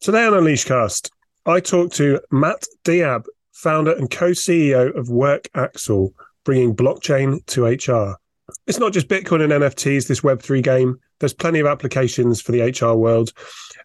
Today 0.00 0.26
on 0.26 0.34
Unleashcast, 0.34 1.10
I 1.46 1.58
talk 1.58 1.90
to 1.94 2.20
Mat 2.30 2.64
Diab, 2.84 3.24
founder 3.52 3.92
and 3.92 4.10
co-CEO 4.10 4.94
of 4.94 5.08
WorkAxle, 5.08 6.12
bringing 6.44 6.76
blockchain 6.76 7.44
to 7.46 7.64
HR. 7.64 8.16
It's 8.66 8.78
not 8.78 8.92
just 8.92 9.08
Bitcoin 9.08 9.42
and 9.42 9.52
NFTs, 9.52 10.06
this 10.06 10.20
Web3 10.20 10.62
game. 10.62 11.00
There's 11.18 11.32
plenty 11.32 11.60
of 11.60 11.66
applications 11.66 12.42
for 12.42 12.52
the 12.52 12.60
HR 12.60 12.94
world, 12.94 13.32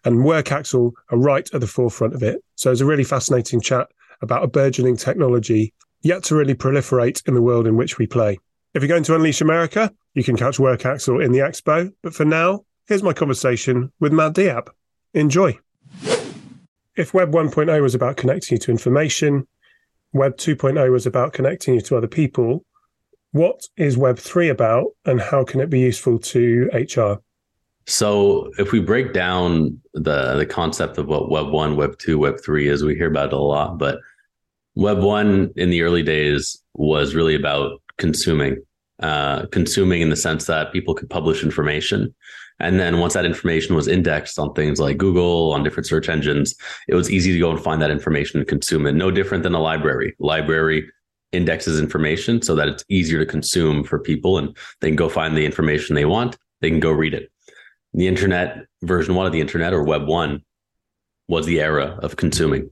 and 0.04 0.18
WorkAxle 0.18 0.92
are 1.10 1.18
right 1.18 1.48
at 1.52 1.60
the 1.60 1.66
forefront 1.66 2.14
of 2.14 2.22
it. 2.22 2.44
So 2.56 2.70
it's 2.70 2.82
a 2.82 2.86
really 2.86 3.04
fascinating 3.04 3.60
chat 3.60 3.88
about 4.20 4.44
a 4.44 4.48
burgeoning 4.48 4.98
technology 4.98 5.72
yet 6.02 6.22
to 6.24 6.36
really 6.36 6.54
proliferate 6.54 7.26
in 7.26 7.34
the 7.34 7.42
world 7.42 7.66
in 7.66 7.76
which 7.76 7.98
we 7.98 8.06
play. 8.06 8.38
If 8.74 8.82
you're 8.82 8.88
going 8.88 9.04
to 9.04 9.14
Unleash 9.14 9.40
America, 9.40 9.90
you 10.14 10.22
can 10.22 10.36
catch 10.36 10.58
WorkAxle 10.58 11.24
in 11.24 11.32
the 11.32 11.40
expo. 11.40 11.90
But 12.02 12.14
for 12.14 12.26
now, 12.26 12.64
here's 12.86 13.02
my 13.02 13.14
conversation 13.14 13.90
with 13.98 14.12
Mat 14.12 14.34
Diab. 14.34 14.68
Enjoy 15.14 15.58
if 16.96 17.14
Web 17.14 17.32
1.0 17.32 17.82
was 17.82 17.94
about 17.94 18.16
connecting 18.16 18.56
you 18.56 18.58
to 18.60 18.70
information, 18.70 19.46
Web 20.12 20.36
2.0 20.36 20.90
was 20.90 21.06
about 21.06 21.32
connecting 21.32 21.74
you 21.74 21.80
to 21.82 21.96
other 21.96 22.08
people, 22.08 22.64
what 23.32 23.62
is 23.76 23.96
Web 23.96 24.18
3 24.18 24.50
about 24.50 24.88
and 25.06 25.20
how 25.20 25.42
can 25.42 25.60
it 25.60 25.70
be 25.70 25.80
useful 25.80 26.18
to 26.18 26.68
HR? 26.72 27.22
So, 27.86 28.52
if 28.58 28.70
we 28.70 28.78
break 28.78 29.12
down 29.12 29.80
the 29.94 30.36
the 30.36 30.46
concept 30.46 30.98
of 30.98 31.08
what 31.08 31.30
Web 31.30 31.48
1, 31.48 31.76
Web 31.76 31.98
2, 31.98 32.18
Web 32.18 32.36
3 32.44 32.68
is, 32.68 32.84
we 32.84 32.94
hear 32.94 33.08
about 33.08 33.28
it 33.28 33.32
a 33.32 33.38
lot, 33.38 33.78
but 33.78 33.98
Web 34.76 34.98
1 34.98 35.52
in 35.56 35.70
the 35.70 35.82
early 35.82 36.02
days 36.02 36.62
was 36.74 37.14
really 37.14 37.34
about 37.34 37.82
consuming, 37.96 38.62
uh, 39.00 39.46
consuming 39.46 40.00
in 40.00 40.10
the 40.10 40.16
sense 40.16 40.46
that 40.46 40.72
people 40.72 40.94
could 40.94 41.10
publish 41.10 41.42
information 41.42 42.14
and 42.62 42.78
then 42.78 42.98
once 42.98 43.14
that 43.14 43.26
information 43.26 43.74
was 43.74 43.88
indexed 43.88 44.38
on 44.38 44.54
things 44.54 44.80
like 44.80 44.96
Google, 44.96 45.52
on 45.52 45.64
different 45.64 45.86
search 45.86 46.08
engines, 46.08 46.54
it 46.88 46.94
was 46.94 47.10
easy 47.10 47.32
to 47.32 47.38
go 47.38 47.50
and 47.50 47.60
find 47.60 47.82
that 47.82 47.90
information 47.90 48.38
and 48.38 48.48
consume 48.48 48.86
it. 48.86 48.94
No 48.94 49.10
different 49.10 49.42
than 49.42 49.54
a 49.54 49.60
library. 49.60 50.14
Library 50.20 50.88
indexes 51.32 51.80
information 51.80 52.40
so 52.40 52.54
that 52.54 52.68
it's 52.68 52.84
easier 52.88 53.18
to 53.18 53.26
consume 53.26 53.82
for 53.82 53.98
people 53.98 54.38
and 54.38 54.56
they 54.80 54.88
can 54.88 54.96
go 54.96 55.08
find 55.08 55.36
the 55.36 55.44
information 55.44 55.94
they 55.94 56.04
want. 56.04 56.38
They 56.60 56.70
can 56.70 56.80
go 56.80 56.92
read 56.92 57.14
it. 57.14 57.30
The 57.94 58.06
internet, 58.06 58.66
version 58.82 59.16
one 59.16 59.26
of 59.26 59.32
the 59.32 59.40
internet 59.40 59.74
or 59.74 59.82
web 59.82 60.06
one, 60.06 60.42
was 61.28 61.46
the 61.46 61.60
era 61.60 61.98
of 62.02 62.16
consuming. 62.16 62.70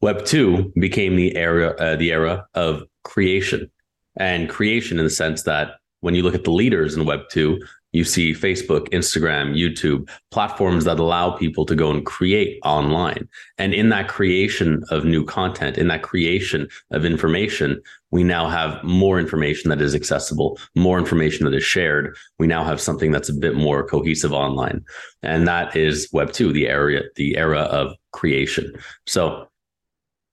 Web 0.00 0.24
two 0.24 0.72
became 0.78 1.16
the 1.16 1.36
era, 1.36 1.74
uh, 1.78 1.96
the 1.96 2.10
era 2.10 2.46
of 2.54 2.82
creation 3.04 3.70
and 4.16 4.48
creation 4.48 4.98
in 4.98 5.04
the 5.04 5.10
sense 5.10 5.42
that 5.42 5.76
when 6.00 6.14
you 6.14 6.22
look 6.22 6.34
at 6.34 6.44
the 6.44 6.52
leaders 6.52 6.94
in 6.94 7.04
Web 7.04 7.20
2, 7.30 7.60
you 7.96 8.04
see 8.04 8.32
Facebook, 8.32 8.88
Instagram, 8.90 9.56
YouTube, 9.56 10.08
platforms 10.30 10.84
that 10.84 10.98
allow 10.98 11.30
people 11.30 11.64
to 11.66 11.74
go 11.74 11.90
and 11.90 12.04
create 12.04 12.58
online. 12.62 13.28
And 13.58 13.72
in 13.72 13.88
that 13.88 14.08
creation 14.08 14.84
of 14.90 15.04
new 15.04 15.24
content, 15.24 15.78
in 15.78 15.88
that 15.88 16.02
creation 16.02 16.68
of 16.90 17.04
information, 17.04 17.80
we 18.10 18.22
now 18.22 18.48
have 18.48 18.82
more 18.84 19.18
information 19.18 19.70
that 19.70 19.80
is 19.80 19.94
accessible, 19.94 20.58
more 20.74 20.98
information 20.98 21.44
that 21.46 21.54
is 21.54 21.64
shared. 21.64 22.16
We 22.38 22.46
now 22.46 22.64
have 22.64 22.80
something 22.80 23.10
that's 23.10 23.28
a 23.28 23.34
bit 23.34 23.54
more 23.54 23.86
cohesive 23.86 24.32
online. 24.32 24.84
And 25.22 25.48
that 25.48 25.74
is 25.74 26.08
Web 26.12 26.32
2, 26.32 26.52
the 26.52 26.68
area, 26.68 27.02
the 27.16 27.36
era 27.36 27.60
of 27.60 27.94
creation. 28.12 28.72
So 29.06 29.48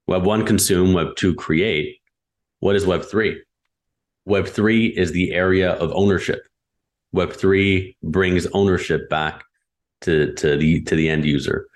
Web 0.07 0.25
1 0.25 0.45
consume, 0.45 0.93
Web 0.93 1.15
2 1.15 1.35
create. 1.35 1.97
What 2.59 2.75
is 2.75 2.85
Web 2.85 3.03
3? 3.03 3.41
Web 4.25 4.47
3 4.47 4.87
is 4.87 5.11
the 5.11 5.33
area 5.33 5.71
of 5.73 5.91
ownership 5.93 6.45
Web3 7.15 7.95
brings 8.03 8.47
ownership 8.47 9.09
back 9.09 9.43
to, 10.01 10.33
to 10.33 10.57
the 10.57 10.81
to 10.83 10.95
the 10.95 11.09
end 11.09 11.25
user. 11.25 11.67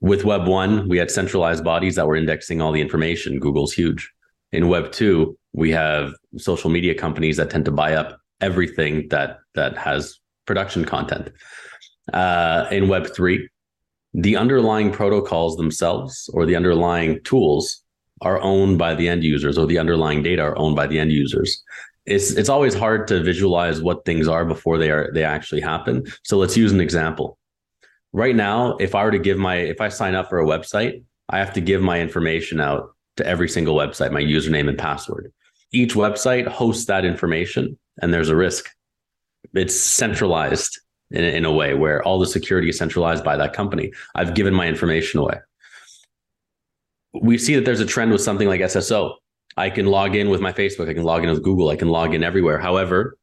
With 0.00 0.24
Web 0.24 0.46
1, 0.46 0.88
we 0.88 0.98
had 0.98 1.10
centralized 1.10 1.64
bodies 1.64 1.94
that 1.96 2.06
were 2.06 2.16
indexing 2.16 2.60
all 2.60 2.72
the 2.72 2.80
information. 2.80 3.38
Google's 3.38 3.72
huge. 3.72 4.12
In 4.52 4.68
Web 4.68 4.92
2, 4.92 5.36
we 5.52 5.70
have 5.70 6.12
social 6.36 6.70
media 6.70 6.94
companies 6.94 7.36
that 7.38 7.50
tend 7.50 7.64
to 7.64 7.72
buy 7.72 7.94
up 7.94 8.20
everything 8.40 9.08
that 9.08 9.38
that 9.54 9.76
has 9.76 10.18
production 10.46 10.84
content. 10.84 11.32
Uh, 12.12 12.66
in 12.70 12.88
Web 12.88 13.06
3, 13.14 13.48
the 14.12 14.36
underlying 14.36 14.92
protocols 14.92 15.56
themselves 15.56 16.28
or 16.34 16.44
the 16.44 16.54
underlying 16.54 17.22
tools 17.24 17.82
are 18.20 18.40
owned 18.40 18.78
by 18.78 18.94
the 18.94 19.08
end 19.08 19.24
users 19.24 19.58
or 19.58 19.66
the 19.66 19.78
underlying 19.78 20.22
data 20.22 20.42
are 20.42 20.56
owned 20.58 20.76
by 20.76 20.86
the 20.86 20.98
end 20.98 21.10
users 21.10 21.62
it's 22.06 22.32
it's 22.32 22.48
always 22.48 22.74
hard 22.74 23.08
to 23.08 23.22
visualize 23.22 23.80
what 23.80 24.04
things 24.04 24.28
are 24.28 24.44
before 24.44 24.78
they 24.78 24.90
are 24.90 25.10
they 25.12 25.24
actually 25.24 25.60
happen. 25.60 26.04
So 26.22 26.36
let's 26.36 26.56
use 26.56 26.72
an 26.72 26.80
example. 26.80 27.38
Right 28.12 28.36
now, 28.36 28.76
if 28.76 28.94
I 28.94 29.04
were 29.04 29.10
to 29.10 29.18
give 29.18 29.38
my 29.38 29.56
if 29.56 29.80
I 29.80 29.88
sign 29.88 30.14
up 30.14 30.28
for 30.28 30.38
a 30.38 30.46
website, 30.46 31.02
I 31.28 31.38
have 31.38 31.54
to 31.54 31.60
give 31.60 31.80
my 31.80 32.00
information 32.00 32.60
out 32.60 32.94
to 33.16 33.26
every 33.26 33.48
single 33.48 33.74
website, 33.74 34.12
my 34.12 34.20
username 34.22 34.68
and 34.68 34.78
password. 34.78 35.32
Each 35.72 35.94
website 35.94 36.46
hosts 36.46 36.86
that 36.86 37.04
information 37.04 37.78
and 38.00 38.12
there's 38.12 38.28
a 38.28 38.36
risk. 38.36 38.70
It's 39.54 39.78
centralized 39.78 40.80
in, 41.10 41.24
in 41.24 41.44
a 41.44 41.52
way 41.52 41.74
where 41.74 42.02
all 42.02 42.18
the 42.18 42.26
security 42.26 42.68
is 42.68 42.78
centralized 42.78 43.24
by 43.24 43.36
that 43.36 43.52
company. 43.52 43.92
I've 44.14 44.34
given 44.34 44.54
my 44.54 44.66
information 44.66 45.20
away. 45.20 45.38
We 47.14 47.38
see 47.38 47.54
that 47.54 47.64
there's 47.64 47.80
a 47.80 47.86
trend 47.86 48.12
with 48.12 48.20
something 48.20 48.48
like 48.48 48.60
SSO 48.60 49.16
I 49.56 49.70
can 49.70 49.86
log 49.86 50.16
in 50.16 50.30
with 50.30 50.40
my 50.40 50.52
Facebook, 50.52 50.88
I 50.88 50.94
can 50.94 51.04
log 51.04 51.22
in 51.22 51.30
with 51.30 51.42
Google, 51.42 51.68
I 51.68 51.76
can 51.76 51.88
log 51.88 52.14
in 52.14 52.24
everywhere. 52.24 52.58
However, 52.58 53.16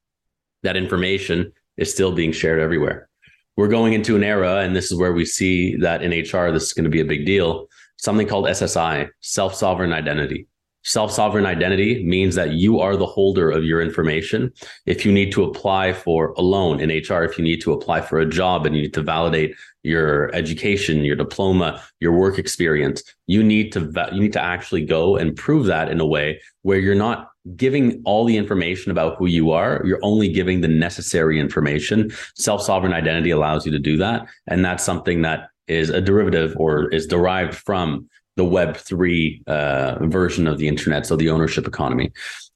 that 0.63 0.77
information 0.77 1.51
is 1.77 1.91
still 1.91 2.11
being 2.11 2.31
shared 2.31 2.59
everywhere. 2.59 3.09
We're 3.57 3.67
going 3.67 3.93
into 3.93 4.15
an 4.15 4.23
era, 4.23 4.59
and 4.59 4.75
this 4.75 4.91
is 4.91 4.97
where 4.97 5.13
we 5.13 5.25
see 5.25 5.75
that 5.77 6.01
in 6.01 6.11
HR, 6.11 6.51
this 6.51 6.63
is 6.63 6.73
going 6.73 6.85
to 6.85 6.89
be 6.89 7.01
a 7.01 7.05
big 7.05 7.25
deal. 7.25 7.67
Something 7.97 8.27
called 8.27 8.45
SSI, 8.45 9.09
self 9.19 9.53
sovereign 9.53 9.91
identity. 9.91 10.47
Self 10.83 11.11
sovereign 11.11 11.45
identity 11.45 12.03
means 12.03 12.33
that 12.35 12.53
you 12.53 12.79
are 12.79 12.97
the 12.97 13.05
holder 13.05 13.51
of 13.51 13.63
your 13.63 13.81
information. 13.81 14.51
If 14.87 15.05
you 15.05 15.11
need 15.11 15.31
to 15.33 15.43
apply 15.43 15.93
for 15.93 16.33
a 16.37 16.41
loan 16.41 16.79
in 16.79 16.89
HR, 16.89 17.23
if 17.23 17.37
you 17.37 17.43
need 17.43 17.61
to 17.61 17.71
apply 17.71 18.01
for 18.01 18.19
a 18.19 18.25
job 18.25 18.65
and 18.65 18.75
you 18.75 18.81
need 18.81 18.93
to 18.95 19.03
validate 19.03 19.55
your 19.83 20.33
education, 20.33 21.05
your 21.05 21.15
diploma, 21.15 21.83
your 21.99 22.13
work 22.13 22.39
experience, 22.39 23.03
you 23.27 23.43
need 23.43 23.71
to 23.73 23.91
you 24.11 24.21
need 24.21 24.33
to 24.33 24.41
actually 24.41 24.83
go 24.83 25.17
and 25.17 25.35
prove 25.35 25.67
that 25.67 25.89
in 25.89 25.99
a 25.99 26.05
way 26.05 26.41
where 26.63 26.79
you're 26.79 26.95
not 26.95 27.29
giving 27.55 28.01
all 28.05 28.25
the 28.25 28.37
information 28.37 28.91
about 28.91 29.17
who 29.17 29.27
you 29.27 29.51
are. 29.51 29.81
You're 29.85 29.99
only 30.03 30.31
giving 30.31 30.61
the 30.61 30.67
necessary 30.67 31.39
information. 31.39 32.11
Self 32.35 32.63
sovereign 32.63 32.93
identity 32.93 33.29
allows 33.29 33.67
you 33.67 33.71
to 33.71 33.79
do 33.79 33.97
that, 33.97 34.27
and 34.47 34.65
that's 34.65 34.83
something 34.83 35.21
that 35.21 35.49
is 35.67 35.89
a 35.89 36.01
derivative 36.01 36.55
or 36.57 36.89
is 36.89 37.07
derived 37.07 37.53
from 37.53 38.09
the 38.37 38.43
Web3 38.43 39.47
uh, 39.47 40.07
version 40.07 40.47
of 40.47 40.57
the 40.57 40.67
internet, 40.67 41.05
so 41.05 41.15
the 41.15 41.29
ownership 41.29 41.67
economy. 41.67 42.11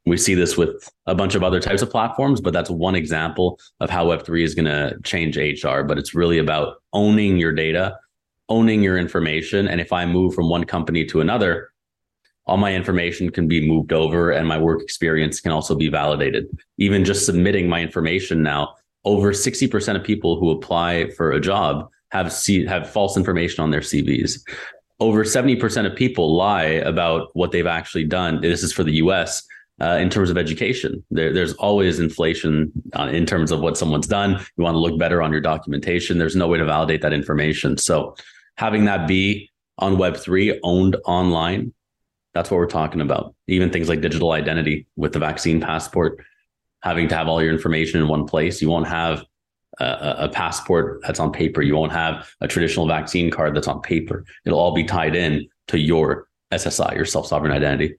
We 0.06 0.18
see 0.18 0.36
this 0.36 0.56
with 0.56 0.90
a 1.08 1.16
bunch 1.16 1.36
of 1.36 1.44
other 1.44 1.60
types 1.60 1.82
of 1.82 1.90
platforms, 1.90 2.40
but 2.40 2.54
that's 2.54 2.70
one 2.70 2.96
example 2.96 3.60
of 3.80 3.90
how 3.90 4.06
Web3 4.06 4.44
is 4.44 4.56
going 4.56 4.66
to 4.66 4.98
change 5.04 5.38
HR. 5.38 5.82
But 5.82 5.98
it's 5.98 6.14
really 6.14 6.38
about 6.38 6.78
owning 6.94 7.38
your 7.38 7.52
data, 7.52 7.98
owning 8.48 8.84
your 8.84 8.98
information. 8.98 9.68
And 9.68 9.82
if 9.82 9.92
I 9.92 10.06
move 10.06 10.34
from 10.34 10.50
one 10.50 10.64
company 10.64 11.06
to 11.06 11.22
another, 11.22 11.72
all 12.46 12.58
my 12.58 12.74
information 12.74 13.32
can 13.32 13.48
be 13.48 13.68
moved 13.68 13.92
over 13.92 14.32
and 14.32 14.48
my 14.48 14.58
work 14.58 14.82
experience 14.82 15.42
can 15.42 15.52
also 15.52 15.76
be 15.76 15.90
validated. 15.90 16.46
Even 16.78 17.04
just 17.04 17.26
submitting 17.26 17.68
my 17.68 17.82
information 17.82 18.44
now, 18.44 18.76
over 19.04 19.32
60% 19.32 19.96
of 19.96 20.04
people 20.04 20.40
who 20.40 20.52
apply 20.52 21.10
for 21.12 21.32
a 21.32 21.40
job 21.40 21.90
have 22.12 22.32
have 22.68 22.90
false 22.90 23.18
information 23.18 23.64
on 23.64 23.72
their 23.72 23.82
CVs 23.82 24.40
over 25.00 25.24
70% 25.24 25.86
of 25.86 25.96
people 25.96 26.36
lie 26.36 26.64
about 26.64 27.30
what 27.34 27.52
they've 27.52 27.68
actually 27.68 28.06
done. 28.06 28.42
This 28.42 28.64
is 28.64 28.72
for 28.72 28.84
the 28.84 28.94
US 28.94 29.46
uh, 29.82 29.98
in 30.00 30.10
terms 30.10 30.30
of 30.30 30.38
education. 30.38 31.04
There, 31.12 31.34
there's 31.34 31.54
always 31.54 32.00
inflation 32.00 32.72
uh, 32.94 33.10
in 33.12 33.26
terms 33.26 33.52
of 33.52 33.60
what 33.60 33.78
someone's 33.78 34.08
done. 34.08 34.40
You 34.58 34.64
want 34.64 34.76
to 34.76 34.80
look 34.80 34.98
better 34.98 35.22
on 35.22 35.32
your 35.32 35.42
documentation. 35.42 36.18
There's 36.18 36.36
no 36.36 36.48
way 36.48 36.58
to 36.58 36.66
validate 36.66 37.02
that 37.02 37.14
information. 37.14 37.78
So 37.78 38.16
having 38.58 38.86
that 38.86 39.08
be 39.08 39.52
on 39.78 39.98
Web3 39.98 40.60
owned 40.64 40.96
online, 41.06 41.74
that's 42.34 42.50
what 42.50 42.58
we're 42.58 42.68
talking 42.68 43.02
about. 43.02 43.36
Even 43.48 43.70
things 43.70 43.90
like 43.90 44.02
digital 44.02 44.32
identity 44.32 44.88
with 44.96 45.14
the 45.14 45.20
vaccine 45.20 45.60
passport, 45.60 46.24
having 46.82 47.08
to 47.10 47.16
have 47.16 47.28
all 47.28 47.42
your 47.42 47.52
information 47.52 48.02
in 48.02 48.08
one 48.08 48.26
place. 48.26 48.62
You 48.62 48.70
won't 48.70 48.88
have 48.88 49.26
a, 49.80 50.16
a, 50.20 50.30
passport 50.30 51.02
that's 51.04 51.20
on 51.20 51.32
paper. 51.32 51.62
You 51.62 51.76
won't 51.76 51.92
have 51.92 52.30
a 52.42 52.48
traditional 52.48 52.88
vaccine 52.88 53.30
card 53.30 53.56
that's 53.56 53.68
on 53.68 53.82
paper. 53.82 54.26
It'll 54.46 54.60
all 54.60 54.74
be 54.74 54.84
tied 54.84 55.16
in 55.16 55.48
to 55.68 55.80
your 55.80 56.28
SSI, 56.52 56.96
your 56.96 57.06
self 57.06 57.28
sovereign 57.28 57.52
identity. 57.52 57.96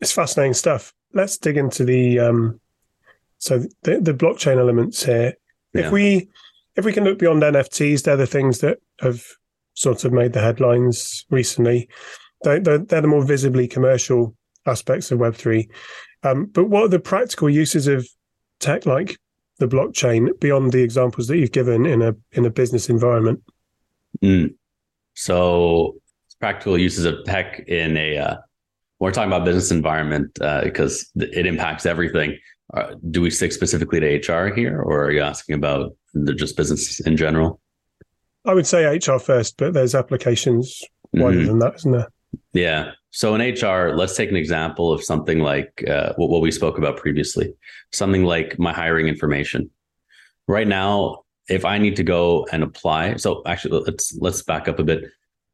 It's 0.00 0.12
fascinating 0.12 0.54
stuff. 0.54 0.92
Let's 1.12 1.38
dig 1.38 1.56
into 1.56 1.84
the 1.84 2.18
um, 2.18 2.60
so 3.38 3.64
the, 3.82 4.00
the 4.00 4.14
blockchain 4.14 4.58
elements 4.58 5.04
here. 5.04 5.34
Yeah. 5.72 5.86
If 5.86 5.92
we 5.92 6.28
if 6.76 6.84
we 6.84 6.92
can 6.92 7.04
look 7.04 7.18
beyond 7.18 7.42
NFTs, 7.42 8.02
they're 8.02 8.16
the 8.16 8.26
things 8.26 8.60
that 8.60 8.78
have 9.00 9.24
sort 9.74 10.04
of 10.04 10.12
made 10.12 10.32
the 10.32 10.40
headlines 10.40 11.24
recently. 11.30 11.88
They're, 12.42 12.60
they're, 12.60 12.78
they're 12.78 13.00
the 13.00 13.08
more 13.08 13.24
visibly 13.24 13.66
commercial 13.66 14.36
aspects 14.66 15.10
of 15.10 15.18
Web 15.18 15.34
three. 15.34 15.68
Um, 16.22 16.46
but 16.46 16.64
what 16.64 16.84
are 16.84 16.88
the 16.88 16.98
practical 16.98 17.48
uses 17.48 17.86
of 17.86 18.08
tech 18.60 18.86
like 18.86 19.18
the 19.58 19.68
blockchain 19.68 20.38
beyond 20.40 20.72
the 20.72 20.82
examples 20.82 21.26
that 21.28 21.36
you've 21.36 21.52
given 21.52 21.86
in 21.86 22.02
a 22.02 22.14
in 22.32 22.44
a 22.44 22.50
business 22.50 22.88
environment? 22.88 23.42
Mm. 24.22 24.54
So 25.14 25.96
practical 26.40 26.78
uses 26.78 27.04
of 27.04 27.24
tech 27.24 27.60
in 27.66 27.96
a 27.96 28.18
uh, 28.18 28.36
we're 29.00 29.12
talking 29.12 29.30
about 29.30 29.44
business 29.44 29.70
environment 29.70 30.38
uh, 30.40 30.62
because 30.64 31.10
it 31.16 31.46
impacts 31.46 31.86
everything. 31.86 32.36
Uh, 32.74 32.94
do 33.10 33.22
we 33.22 33.30
stick 33.30 33.52
specifically 33.52 34.00
to 34.00 34.32
HR 34.32 34.54
here, 34.54 34.80
or 34.80 35.06
are 35.06 35.10
you 35.10 35.22
asking 35.22 35.54
about 35.54 35.96
the 36.14 36.34
just 36.34 36.56
business 36.56 37.00
in 37.00 37.16
general? 37.16 37.60
I 38.44 38.54
would 38.54 38.66
say 38.66 38.84
HR 38.84 39.18
first, 39.18 39.56
but 39.56 39.72
there's 39.72 39.94
applications 39.94 40.82
wider 41.12 41.38
mm-hmm. 41.38 41.46
than 41.46 41.58
that, 41.60 41.74
isn't 41.76 41.92
there? 41.92 42.08
Yeah. 42.52 42.92
So 43.10 43.34
in 43.34 43.40
HR, 43.40 43.96
let's 43.96 44.16
take 44.16 44.30
an 44.30 44.36
example 44.36 44.92
of 44.92 45.02
something 45.02 45.40
like 45.40 45.84
uh, 45.88 46.12
what, 46.16 46.28
what 46.28 46.42
we 46.42 46.50
spoke 46.50 46.78
about 46.78 46.98
previously, 46.98 47.54
something 47.92 48.24
like 48.24 48.58
my 48.58 48.72
hiring 48.72 49.08
information. 49.08 49.70
Right 50.46 50.68
now, 50.68 51.24
if 51.48 51.64
I 51.64 51.78
need 51.78 51.96
to 51.96 52.02
go 52.02 52.46
and 52.52 52.62
apply, 52.62 53.16
so 53.16 53.42
actually 53.46 53.80
let's 53.80 54.16
let's 54.20 54.42
back 54.42 54.68
up 54.68 54.78
a 54.78 54.84
bit. 54.84 55.04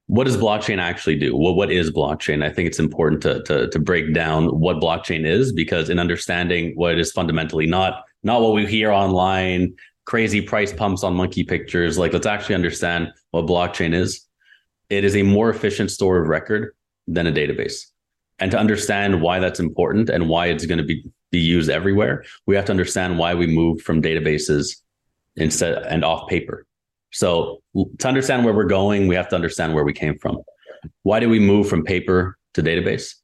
What 0.06 0.24
does 0.24 0.36
blockchain 0.36 0.78
actually 0.78 1.18
do? 1.18 1.34
Well, 1.36 1.54
what 1.54 1.70
is 1.70 1.90
blockchain? 1.90 2.44
I 2.44 2.52
think 2.52 2.66
it's 2.66 2.80
important 2.80 3.22
to, 3.22 3.42
to 3.44 3.68
to 3.68 3.78
break 3.78 4.12
down 4.12 4.48
what 4.48 4.76
blockchain 4.76 5.24
is 5.24 5.52
because 5.52 5.90
in 5.90 5.98
understanding 5.98 6.72
what 6.74 6.92
it 6.92 6.98
is 6.98 7.12
fundamentally, 7.12 7.66
not 7.66 8.04
not 8.24 8.42
what 8.42 8.52
we 8.52 8.66
hear 8.66 8.90
online, 8.90 9.74
crazy 10.04 10.40
price 10.42 10.72
pumps 10.72 11.04
on 11.04 11.14
monkey 11.14 11.44
pictures. 11.44 11.96
Like 11.96 12.12
let's 12.12 12.26
actually 12.26 12.56
understand 12.56 13.12
what 13.30 13.46
blockchain 13.46 13.94
is. 13.94 14.26
It 14.90 15.04
is 15.04 15.16
a 15.16 15.22
more 15.22 15.50
efficient 15.50 15.90
store 15.92 16.20
of 16.20 16.28
record 16.28 16.74
than 17.06 17.26
a 17.26 17.32
database. 17.32 17.86
And 18.38 18.50
to 18.50 18.58
understand 18.58 19.22
why 19.22 19.38
that's 19.38 19.60
important 19.60 20.10
and 20.10 20.28
why 20.28 20.46
it's 20.46 20.66
going 20.66 20.78
to 20.78 20.84
be, 20.84 21.04
be 21.30 21.38
used 21.38 21.70
everywhere, 21.70 22.24
we 22.46 22.56
have 22.56 22.64
to 22.66 22.72
understand 22.72 23.18
why 23.18 23.34
we 23.34 23.46
moved 23.46 23.82
from 23.82 24.02
databases 24.02 24.76
instead 25.36 25.82
and 25.84 26.04
off 26.04 26.28
paper. 26.28 26.66
So 27.12 27.62
to 27.98 28.08
understand 28.08 28.44
where 28.44 28.54
we're 28.54 28.64
going, 28.64 29.06
we 29.06 29.14
have 29.14 29.28
to 29.28 29.36
understand 29.36 29.74
where 29.74 29.84
we 29.84 29.92
came 29.92 30.18
from. 30.18 30.38
Why 31.02 31.20
did 31.20 31.28
we 31.28 31.38
move 31.38 31.68
from 31.68 31.84
paper 31.84 32.36
to 32.54 32.62
database? 32.62 33.14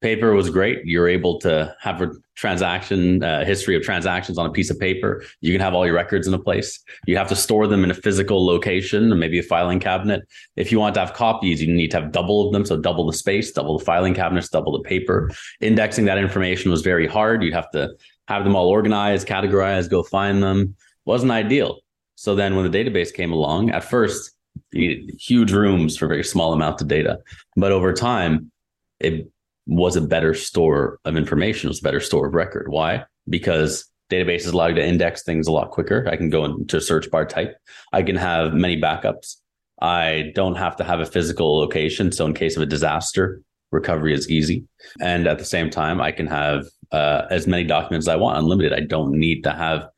paper 0.00 0.32
was 0.34 0.50
great. 0.50 0.84
You're 0.84 1.08
able 1.08 1.38
to 1.40 1.74
have 1.80 2.02
transaction 2.40 3.22
uh, 3.22 3.44
history 3.44 3.76
of 3.76 3.82
transactions 3.82 4.38
on 4.38 4.46
a 4.46 4.50
piece 4.50 4.70
of 4.70 4.78
paper. 4.78 5.22
You 5.42 5.52
can 5.52 5.60
have 5.60 5.74
all 5.74 5.84
your 5.84 5.94
records 5.94 6.26
in 6.26 6.32
a 6.32 6.38
place. 6.38 6.80
You 7.06 7.16
have 7.18 7.28
to 7.28 7.36
store 7.36 7.66
them 7.66 7.84
in 7.84 7.90
a 7.90 7.94
physical 7.94 8.46
location, 8.46 9.16
maybe 9.18 9.38
a 9.38 9.42
filing 9.42 9.78
cabinet. 9.78 10.22
If 10.56 10.72
you 10.72 10.80
want 10.80 10.94
to 10.94 11.00
have 11.00 11.12
copies, 11.12 11.60
you 11.60 11.72
need 11.72 11.90
to 11.90 12.00
have 12.00 12.12
double 12.12 12.46
of 12.46 12.52
them, 12.54 12.64
so 12.64 12.80
double 12.80 13.06
the 13.06 13.12
space, 13.12 13.52
double 13.52 13.78
the 13.78 13.84
filing 13.84 14.14
cabinets, 14.14 14.48
double 14.48 14.72
the 14.72 14.88
paper. 14.88 15.30
Indexing 15.60 16.06
that 16.06 16.16
information 16.16 16.70
was 16.70 16.80
very 16.80 17.06
hard. 17.06 17.42
You'd 17.42 17.52
have 17.52 17.70
to 17.72 17.90
have 18.28 18.44
them 18.44 18.56
all 18.56 18.68
organized, 18.68 19.28
categorized, 19.28 19.90
go 19.90 20.02
find 20.02 20.42
them. 20.42 20.74
Wasn't 21.04 21.30
ideal. 21.30 21.80
So 22.14 22.34
then 22.34 22.56
when 22.56 22.70
the 22.70 22.76
database 22.78 23.12
came 23.12 23.32
along, 23.32 23.70
at 23.70 23.84
first, 23.84 24.32
huge 24.72 25.52
rooms 25.52 25.96
for 25.96 26.06
very 26.06 26.24
small 26.24 26.52
amounts 26.54 26.80
of 26.80 26.88
data. 26.88 27.18
But 27.56 27.72
over 27.72 27.92
time, 27.92 28.50
it 28.98 29.30
was 29.70 29.94
a 29.94 30.00
better 30.00 30.34
store 30.34 30.98
of 31.04 31.16
information, 31.16 31.68
was 31.68 31.78
a 31.78 31.84
better 31.84 32.00
store 32.00 32.26
of 32.26 32.34
record. 32.34 32.66
Why? 32.68 33.04
Because 33.28 33.86
databases 34.10 34.52
allow 34.52 34.66
you 34.66 34.74
to 34.74 34.84
index 34.84 35.22
things 35.22 35.46
a 35.46 35.52
lot 35.52 35.70
quicker. 35.70 36.06
I 36.10 36.16
can 36.16 36.28
go 36.28 36.44
into 36.44 36.80
search 36.80 37.08
bar 37.08 37.24
type. 37.24 37.56
I 37.92 38.02
can 38.02 38.16
have 38.16 38.52
many 38.52 38.80
backups. 38.80 39.36
I 39.80 40.32
don't 40.34 40.56
have 40.56 40.76
to 40.76 40.84
have 40.84 40.98
a 40.98 41.06
physical 41.06 41.56
location. 41.56 42.10
So 42.10 42.26
in 42.26 42.34
case 42.34 42.56
of 42.56 42.62
a 42.62 42.66
disaster, 42.66 43.40
recovery 43.70 44.12
is 44.12 44.28
easy. 44.28 44.64
And 45.00 45.28
at 45.28 45.38
the 45.38 45.44
same 45.44 45.70
time, 45.70 46.00
I 46.00 46.10
can 46.10 46.26
have 46.26 46.66
uh, 46.90 47.26
as 47.30 47.46
many 47.46 47.62
documents 47.62 48.08
as 48.08 48.12
I 48.12 48.16
want, 48.16 48.38
unlimited. 48.38 48.72
I 48.72 48.80
don't 48.80 49.12
need 49.12 49.44
to 49.44 49.52
have 49.52 49.88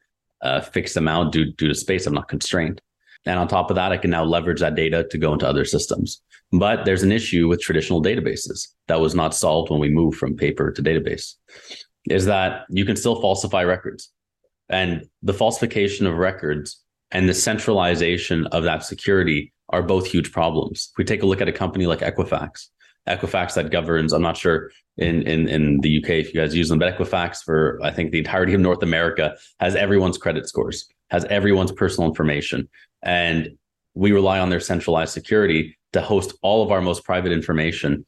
a 0.42 0.60
fixed 0.60 0.98
amount 0.98 1.32
due, 1.32 1.50
due 1.52 1.68
to 1.68 1.74
space. 1.74 2.06
I'm 2.06 2.12
not 2.12 2.28
constrained. 2.28 2.82
And 3.24 3.38
on 3.38 3.48
top 3.48 3.70
of 3.70 3.76
that, 3.76 3.92
I 3.92 3.96
can 3.96 4.10
now 4.10 4.24
leverage 4.24 4.60
that 4.60 4.74
data 4.74 5.06
to 5.10 5.18
go 5.18 5.32
into 5.32 5.46
other 5.46 5.64
systems. 5.64 6.22
But 6.50 6.84
there's 6.84 7.02
an 7.02 7.12
issue 7.12 7.48
with 7.48 7.60
traditional 7.60 8.02
databases 8.02 8.68
that 8.88 9.00
was 9.00 9.14
not 9.14 9.34
solved 9.34 9.70
when 9.70 9.80
we 9.80 9.88
moved 9.88 10.18
from 10.18 10.36
paper 10.36 10.72
to 10.72 10.82
database 10.82 11.34
is 12.10 12.24
that 12.26 12.64
you 12.68 12.84
can 12.84 12.96
still 12.96 13.20
falsify 13.20 13.62
records. 13.62 14.10
And 14.68 15.06
the 15.22 15.34
falsification 15.34 16.06
of 16.06 16.16
records 16.16 16.82
and 17.10 17.28
the 17.28 17.34
centralization 17.34 18.46
of 18.48 18.64
that 18.64 18.84
security 18.84 19.52
are 19.68 19.82
both 19.82 20.06
huge 20.06 20.32
problems. 20.32 20.90
If 20.92 20.98
we 20.98 21.04
take 21.04 21.22
a 21.22 21.26
look 21.26 21.40
at 21.40 21.48
a 21.48 21.52
company 21.52 21.86
like 21.86 22.00
Equifax, 22.00 22.68
Equifax 23.08 23.54
that 23.54 23.70
governs, 23.70 24.12
I'm 24.12 24.22
not 24.22 24.36
sure 24.36 24.70
in, 24.98 25.22
in, 25.22 25.48
in 25.48 25.80
the 25.80 26.02
UK 26.02 26.10
if 26.10 26.34
you 26.34 26.40
guys 26.40 26.54
use 26.54 26.68
them, 26.68 26.78
but 26.78 26.96
Equifax 26.96 27.42
for 27.44 27.80
I 27.82 27.90
think 27.90 28.10
the 28.12 28.18
entirety 28.18 28.54
of 28.54 28.60
North 28.60 28.82
America 28.82 29.36
has 29.58 29.74
everyone's 29.74 30.18
credit 30.18 30.48
scores, 30.48 30.88
has 31.10 31.24
everyone's 31.26 31.72
personal 31.72 32.08
information. 32.08 32.68
And 33.02 33.56
we 33.94 34.12
rely 34.12 34.38
on 34.38 34.50
their 34.50 34.60
centralized 34.60 35.12
security 35.12 35.76
to 35.92 36.00
host 36.00 36.34
all 36.42 36.62
of 36.62 36.70
our 36.70 36.80
most 36.80 37.04
private 37.04 37.32
information. 37.32 38.06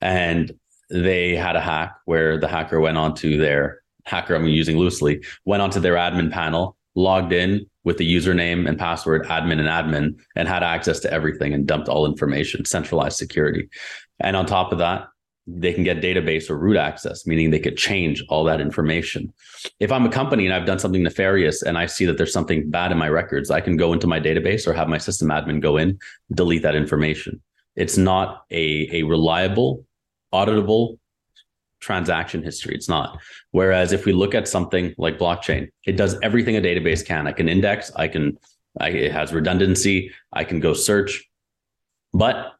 And 0.00 0.52
they 0.90 1.34
had 1.34 1.56
a 1.56 1.60
hack 1.60 1.96
where 2.04 2.38
the 2.38 2.48
hacker 2.48 2.80
went 2.80 2.98
onto 2.98 3.38
their 3.38 3.80
hacker, 4.04 4.34
I'm 4.34 4.46
using 4.46 4.76
loosely, 4.76 5.24
went 5.44 5.62
onto 5.62 5.80
their 5.80 5.94
admin 5.94 6.30
panel, 6.30 6.76
logged 6.94 7.32
in 7.32 7.66
with 7.84 7.96
the 7.98 8.14
username 8.14 8.68
and 8.68 8.78
password 8.78 9.24
admin 9.24 9.60
and 9.60 9.68
admin, 9.68 10.18
and 10.36 10.48
had 10.48 10.62
access 10.62 11.00
to 11.00 11.12
everything 11.12 11.54
and 11.54 11.66
dumped 11.66 11.88
all 11.88 12.06
information, 12.06 12.64
centralized 12.64 13.16
security. 13.16 13.68
And 14.20 14.36
on 14.36 14.46
top 14.46 14.72
of 14.72 14.78
that, 14.78 15.08
they 15.46 15.72
can 15.72 15.84
get 15.84 16.00
database 16.00 16.48
or 16.48 16.58
root 16.58 16.76
access, 16.76 17.26
meaning 17.26 17.50
they 17.50 17.58
could 17.58 17.76
change 17.76 18.24
all 18.28 18.44
that 18.44 18.60
information. 18.60 19.32
If 19.78 19.92
I'm 19.92 20.06
a 20.06 20.10
company 20.10 20.46
and 20.46 20.54
I've 20.54 20.66
done 20.66 20.78
something 20.78 21.02
nefarious 21.02 21.62
and 21.62 21.76
I 21.76 21.86
see 21.86 22.06
that 22.06 22.16
there's 22.16 22.32
something 22.32 22.70
bad 22.70 22.92
in 22.92 22.98
my 22.98 23.08
records, 23.08 23.50
I 23.50 23.60
can 23.60 23.76
go 23.76 23.92
into 23.92 24.06
my 24.06 24.18
database 24.18 24.66
or 24.66 24.72
have 24.72 24.88
my 24.88 24.98
system 24.98 25.28
admin 25.28 25.60
go 25.60 25.76
in, 25.76 25.98
delete 26.32 26.62
that 26.62 26.74
information. 26.74 27.42
It's 27.76 27.98
not 27.98 28.44
a, 28.50 28.88
a 28.92 29.02
reliable, 29.02 29.84
auditable 30.32 30.98
transaction 31.80 32.42
history. 32.42 32.74
It's 32.74 32.88
not. 32.88 33.20
Whereas 33.50 33.92
if 33.92 34.06
we 34.06 34.12
look 34.12 34.34
at 34.34 34.48
something 34.48 34.94
like 34.96 35.18
blockchain, 35.18 35.68
it 35.86 35.96
does 35.98 36.16
everything 36.22 36.56
a 36.56 36.60
database 36.62 37.04
can. 37.04 37.26
I 37.26 37.32
can 37.32 37.48
index, 37.48 37.92
I 37.96 38.08
can, 38.08 38.38
I, 38.80 38.88
it 38.88 39.12
has 39.12 39.34
redundancy, 39.34 40.10
I 40.32 40.44
can 40.44 40.60
go 40.60 40.72
search, 40.72 41.28
but 42.14 42.54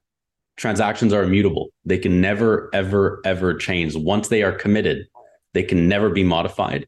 transactions 0.57 1.13
are 1.13 1.23
immutable. 1.23 1.71
They 1.85 1.99
can 1.99 2.21
never, 2.21 2.71
ever, 2.73 3.21
ever 3.25 3.55
change. 3.55 3.97
Once 3.97 4.29
they 4.29 4.43
are 4.43 4.53
committed, 4.53 5.07
they 5.53 5.63
can 5.63 5.89
never 5.89 6.11
be 6.11 6.25
modified. 6.25 6.87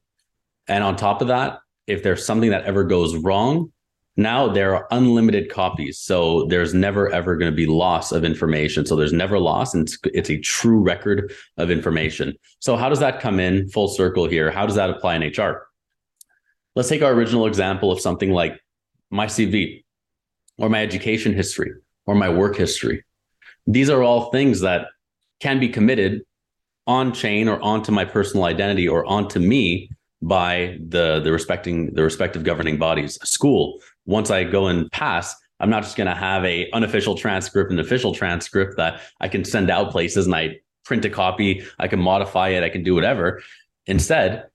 And 0.68 0.82
on 0.84 0.96
top 0.96 1.22
of 1.22 1.28
that, 1.28 1.58
if 1.86 2.02
there's 2.02 2.26
something 2.26 2.50
that 2.50 2.64
ever 2.64 2.84
goes 2.84 3.16
wrong, 3.16 3.72
now 4.16 4.48
there 4.48 4.74
are 4.74 4.86
unlimited 4.90 5.50
copies. 5.50 5.98
So 5.98 6.46
there's 6.46 6.72
never, 6.72 7.10
ever 7.10 7.36
going 7.36 7.50
to 7.50 7.56
be 7.56 7.66
loss 7.66 8.12
of 8.12 8.24
information. 8.24 8.86
So 8.86 8.96
there's 8.96 9.12
never 9.12 9.38
loss. 9.38 9.74
And 9.74 9.86
it's, 9.86 9.98
it's 10.04 10.30
a 10.30 10.38
true 10.38 10.80
record 10.80 11.32
of 11.58 11.70
information. 11.70 12.34
So 12.60 12.76
how 12.76 12.88
does 12.88 13.00
that 13.00 13.20
come 13.20 13.38
in 13.38 13.68
full 13.68 13.88
circle 13.88 14.26
here? 14.26 14.50
How 14.50 14.64
does 14.66 14.76
that 14.76 14.90
apply 14.90 15.16
in 15.16 15.22
HR? 15.22 15.66
Let's 16.74 16.88
take 16.88 17.02
our 17.02 17.12
original 17.12 17.46
example 17.46 17.92
of 17.92 18.00
something 18.00 18.30
like 18.30 18.58
my 19.10 19.26
CV 19.26 19.84
or 20.58 20.70
my 20.70 20.82
education 20.82 21.34
history 21.34 21.72
or 22.06 22.14
my 22.14 22.28
work 22.28 22.56
history 22.56 23.04
these 23.66 23.90
are 23.90 24.02
all 24.02 24.30
things 24.30 24.60
that 24.60 24.88
can 25.40 25.58
be 25.58 25.68
committed 25.68 26.22
on 26.86 27.12
chain 27.12 27.48
or 27.48 27.60
onto 27.60 27.90
my 27.92 28.04
personal 28.04 28.44
identity 28.44 28.88
or 28.88 29.04
onto 29.06 29.38
me 29.38 29.90
by 30.22 30.78
the 30.88 31.20
the 31.20 31.32
respecting 31.32 31.92
the 31.94 32.02
respective 32.02 32.44
governing 32.44 32.78
bodies. 32.78 33.18
School 33.22 33.80
once 34.06 34.30
i 34.30 34.44
go 34.44 34.68
and 34.68 34.90
pass 34.92 35.34
i'm 35.60 35.68
not 35.68 35.82
just 35.82 35.96
going 35.96 36.06
to 36.06 36.14
have 36.14 36.44
a 36.44 36.70
unofficial 36.72 37.16
transcript 37.16 37.70
and 37.70 37.80
official 37.80 38.14
transcript 38.14 38.76
that 38.76 39.00
i 39.20 39.28
can 39.28 39.44
send 39.44 39.68
out 39.68 39.90
places 39.90 40.26
and 40.26 40.34
i 40.34 40.56
print 40.84 41.04
a 41.04 41.10
copy 41.10 41.64
i 41.80 41.88
can 41.88 42.00
modify 42.00 42.48
it 42.48 42.62
i 42.62 42.68
can 42.68 42.82
do 42.82 42.94
whatever. 42.94 43.42
Instead 43.86 44.46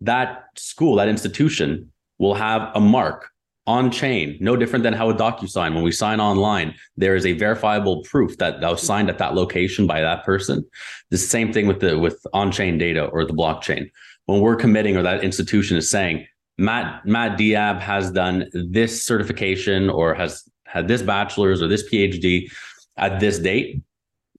that 0.00 0.44
school 0.56 0.96
that 0.96 1.08
institution 1.08 1.90
will 2.18 2.34
have 2.34 2.70
a 2.74 2.80
mark 2.80 3.30
on 3.66 3.90
chain, 3.90 4.36
no 4.40 4.56
different 4.56 4.82
than 4.82 4.92
how 4.92 5.08
a 5.08 5.14
DocuSign, 5.14 5.74
when 5.74 5.82
we 5.82 5.92
sign 5.92 6.20
online, 6.20 6.74
there 6.96 7.16
is 7.16 7.24
a 7.24 7.32
verifiable 7.32 8.02
proof 8.02 8.36
that 8.38 8.60
that 8.60 8.70
was 8.70 8.82
signed 8.82 9.08
at 9.08 9.18
that 9.18 9.34
location 9.34 9.86
by 9.86 10.00
that 10.00 10.24
person. 10.24 10.64
The 11.10 11.18
same 11.18 11.52
thing 11.52 11.66
with 11.66 11.80
the 11.80 11.98
with 11.98 12.26
on-chain 12.32 12.76
data 12.78 13.06
or 13.06 13.24
the 13.24 13.32
blockchain. 13.32 13.90
When 14.26 14.40
we're 14.40 14.56
committing 14.56 14.96
or 14.96 15.02
that 15.02 15.24
institution 15.24 15.76
is 15.76 15.88
saying, 15.90 16.26
Mat 16.58 17.06
Mat 17.06 17.38
Diab 17.38 17.80
has 17.80 18.10
done 18.10 18.48
this 18.52 19.04
certification 19.04 19.88
or 19.88 20.14
has 20.14 20.44
had 20.66 20.86
this 20.88 21.02
bachelor's 21.02 21.62
or 21.62 21.68
this 21.68 21.88
PhD 21.90 22.50
at 22.96 23.18
this 23.18 23.38
date, 23.38 23.82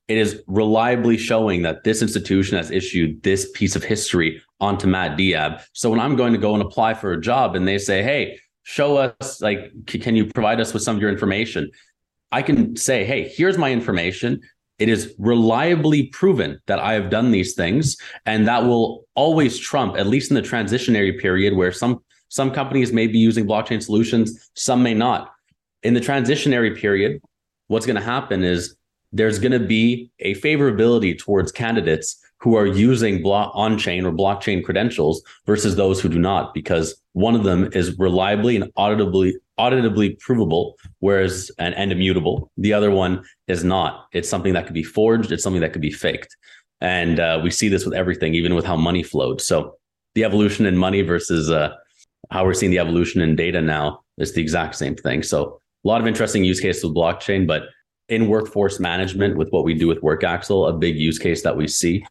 it 0.07 0.17
is 0.17 0.43
reliably 0.47 1.17
showing 1.17 1.63
that 1.63 1.83
this 1.83 2.01
institution 2.01 2.57
has 2.57 2.69
issued 2.69 3.23
this 3.23 3.49
piece 3.55 3.75
of 3.75 3.83
history 3.83 4.41
onto 4.59 4.87
Mat 4.87 5.17
Diab. 5.17 5.63
So 5.73 5.89
when 5.89 5.99
I'm 5.99 6.15
going 6.15 6.33
to 6.33 6.39
go 6.39 6.53
and 6.53 6.61
apply 6.61 6.93
for 6.93 7.11
a 7.11 7.19
job 7.19 7.55
and 7.55 7.67
they 7.67 7.79
say, 7.79 8.03
hey, 8.03 8.39
show 8.65 8.97
us 8.97 9.41
like 9.41 9.71
can 9.85 10.15
you 10.15 10.25
provide 10.25 10.59
us 10.59 10.73
with 10.73 10.83
some 10.83 10.95
of 10.97 11.01
your 11.01 11.11
information? 11.11 11.71
I 12.31 12.41
can 12.41 12.75
say 12.75 13.05
hey 13.05 13.29
here's 13.29 13.57
my 13.57 13.71
information. 13.71 14.41
It 14.77 14.89
is 14.89 15.15
reliably 15.17 16.07
proven 16.07 16.59
that 16.67 16.79
i 16.79 16.93
have 16.93 17.09
done 17.09 17.31
these 17.31 17.53
things 17.55 17.95
and 18.25 18.45
that 18.47 18.65
will 18.65 19.05
always 19.15 19.57
trump 19.57 19.95
at 19.95 20.07
least 20.07 20.31
in 20.31 20.35
the 20.35 20.41
transitionary 20.41 21.17
period 21.17 21.55
where 21.55 21.71
some 21.71 22.03
some 22.27 22.51
companies 22.51 22.91
may 22.91 23.07
be 23.07 23.19
using 23.19 23.47
blockchain 23.47 23.81
solutions 23.81 24.49
some 24.55 24.83
may 24.83 24.93
not. 24.93 25.31
In 25.83 25.93
the 25.93 26.01
transitionary 26.01 26.75
period 26.75 27.21
what's 27.67 27.85
going 27.85 27.95
to 27.95 28.01
happen 28.01 28.43
is 28.43 28.75
there's 29.11 29.39
going 29.39 29.51
to 29.51 29.65
be 29.65 30.11
a 30.19 30.35
favorability 30.35 31.17
towards 31.17 31.51
candidates 31.51 32.19
who 32.39 32.55
are 32.55 32.65
using 32.65 33.21
block 33.21 33.51
on-chain 33.53 34.05
or 34.05 34.11
blockchain 34.11 34.63
credentials 34.63 35.23
versus 35.45 35.75
those 35.75 36.01
who 36.01 36.09
do 36.09 36.19
not, 36.19 36.53
because 36.53 37.01
one 37.15 37.33
of 37.33 37.45
them 37.45 37.69
is 37.71 37.97
reliably 37.97 38.57
and 38.57 38.65
auditably 38.75 39.31
auditably 39.57 40.19
provable, 40.19 40.75
whereas 40.99 41.49
and, 41.57 41.73
and 41.75 41.93
immutable. 41.93 42.51
The 42.57 42.73
other 42.73 42.91
one 42.91 43.23
is 43.47 43.63
not. 43.63 44.07
It's 44.11 44.27
something 44.27 44.51
that 44.51 44.65
could 44.65 44.73
be 44.73 44.83
forged. 44.83 45.31
It's 45.31 45.41
something 45.41 45.61
that 45.61 45.71
could 45.71 45.81
be 45.81 45.91
faked, 45.91 46.35
and 46.81 47.21
uh, 47.21 47.39
we 47.41 47.51
see 47.51 47.69
this 47.69 47.85
with 47.85 47.93
everything, 47.93 48.35
even 48.35 48.53
with 48.53 48.65
how 48.65 48.75
money 48.75 49.01
flowed. 49.01 49.39
So 49.39 49.77
the 50.13 50.25
evolution 50.25 50.65
in 50.65 50.75
money 50.75 51.03
versus 51.03 51.49
uh, 51.49 51.73
how 52.31 52.43
we're 52.43 52.53
seeing 52.53 52.71
the 52.71 52.79
evolution 52.79 53.21
in 53.21 53.37
data 53.37 53.61
now 53.61 54.01
is 54.17 54.33
the 54.33 54.41
exact 54.41 54.75
same 54.75 54.95
thing. 54.95 55.23
So 55.23 55.61
a 55.85 55.87
lot 55.87 56.01
of 56.01 56.07
interesting 56.07 56.43
use 56.43 56.59
cases 56.59 56.83
with 56.83 56.95
blockchain, 56.95 57.47
but 57.47 57.63
in 58.09 58.27
workforce 58.27 58.77
management 58.77 59.37
with 59.37 59.49
what 59.51 59.63
we 59.63 59.73
do 59.73 59.87
with 59.87 60.01
WorkAxle, 60.01 60.69
a 60.69 60.73
big 60.73 60.97
use 60.97 61.17
case 61.17 61.43
that 61.43 61.55
we 61.55 61.67
see 61.67 62.05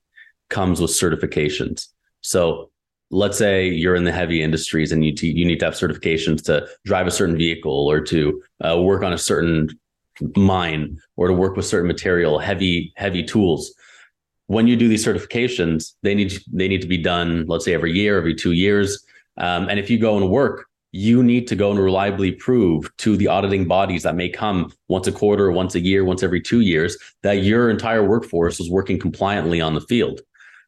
comes 0.48 0.80
with 0.80 0.90
certifications. 0.90 1.88
So 2.22 2.70
let's 3.14 3.38
say 3.38 3.68
you're 3.68 3.94
in 3.94 4.04
the 4.04 4.12
heavy 4.12 4.42
industries 4.42 4.90
and 4.90 5.04
you, 5.04 5.12
you 5.20 5.44
need 5.44 5.60
to 5.60 5.64
have 5.64 5.74
certifications 5.74 6.42
to 6.44 6.66
drive 6.84 7.06
a 7.06 7.10
certain 7.10 7.36
vehicle 7.36 7.88
or 7.88 8.00
to 8.00 8.42
uh, 8.66 8.80
work 8.80 9.02
on 9.02 9.12
a 9.12 9.18
certain 9.18 9.68
mine 10.36 10.98
or 11.16 11.28
to 11.28 11.34
work 11.34 11.56
with 11.56 11.64
certain 11.64 11.86
material, 11.86 12.38
heavy, 12.38 12.92
heavy 12.96 13.22
tools. 13.22 13.72
When 14.46 14.66
you 14.66 14.76
do 14.76 14.88
these 14.88 15.04
certifications, 15.04 15.94
they 16.02 16.14
need 16.14 16.34
they 16.52 16.68
need 16.68 16.82
to 16.82 16.88
be 16.88 16.98
done, 16.98 17.46
let's 17.46 17.64
say 17.64 17.72
every 17.72 17.92
year, 17.92 18.18
every 18.18 18.34
two 18.34 18.52
years. 18.52 19.04
Um, 19.38 19.68
and 19.68 19.78
if 19.78 19.88
you 19.88 19.98
go 19.98 20.16
and 20.16 20.28
work 20.28 20.66
you 20.96 21.24
need 21.24 21.48
to 21.48 21.56
go 21.56 21.72
and 21.72 21.80
reliably 21.80 22.30
prove 22.30 22.88
to 22.98 23.16
the 23.16 23.26
auditing 23.26 23.66
bodies 23.66 24.04
that 24.04 24.14
may 24.14 24.28
come 24.28 24.72
once 24.86 25.08
a 25.08 25.12
quarter, 25.12 25.50
once 25.50 25.74
a 25.74 25.80
year, 25.80 26.04
once 26.04 26.22
every 26.22 26.40
two 26.40 26.60
years 26.60 26.96
that 27.22 27.42
your 27.42 27.68
entire 27.68 28.04
workforce 28.04 28.60
is 28.60 28.70
working 28.70 28.96
compliantly 28.96 29.60
on 29.60 29.74
the 29.74 29.80
field. 29.80 30.20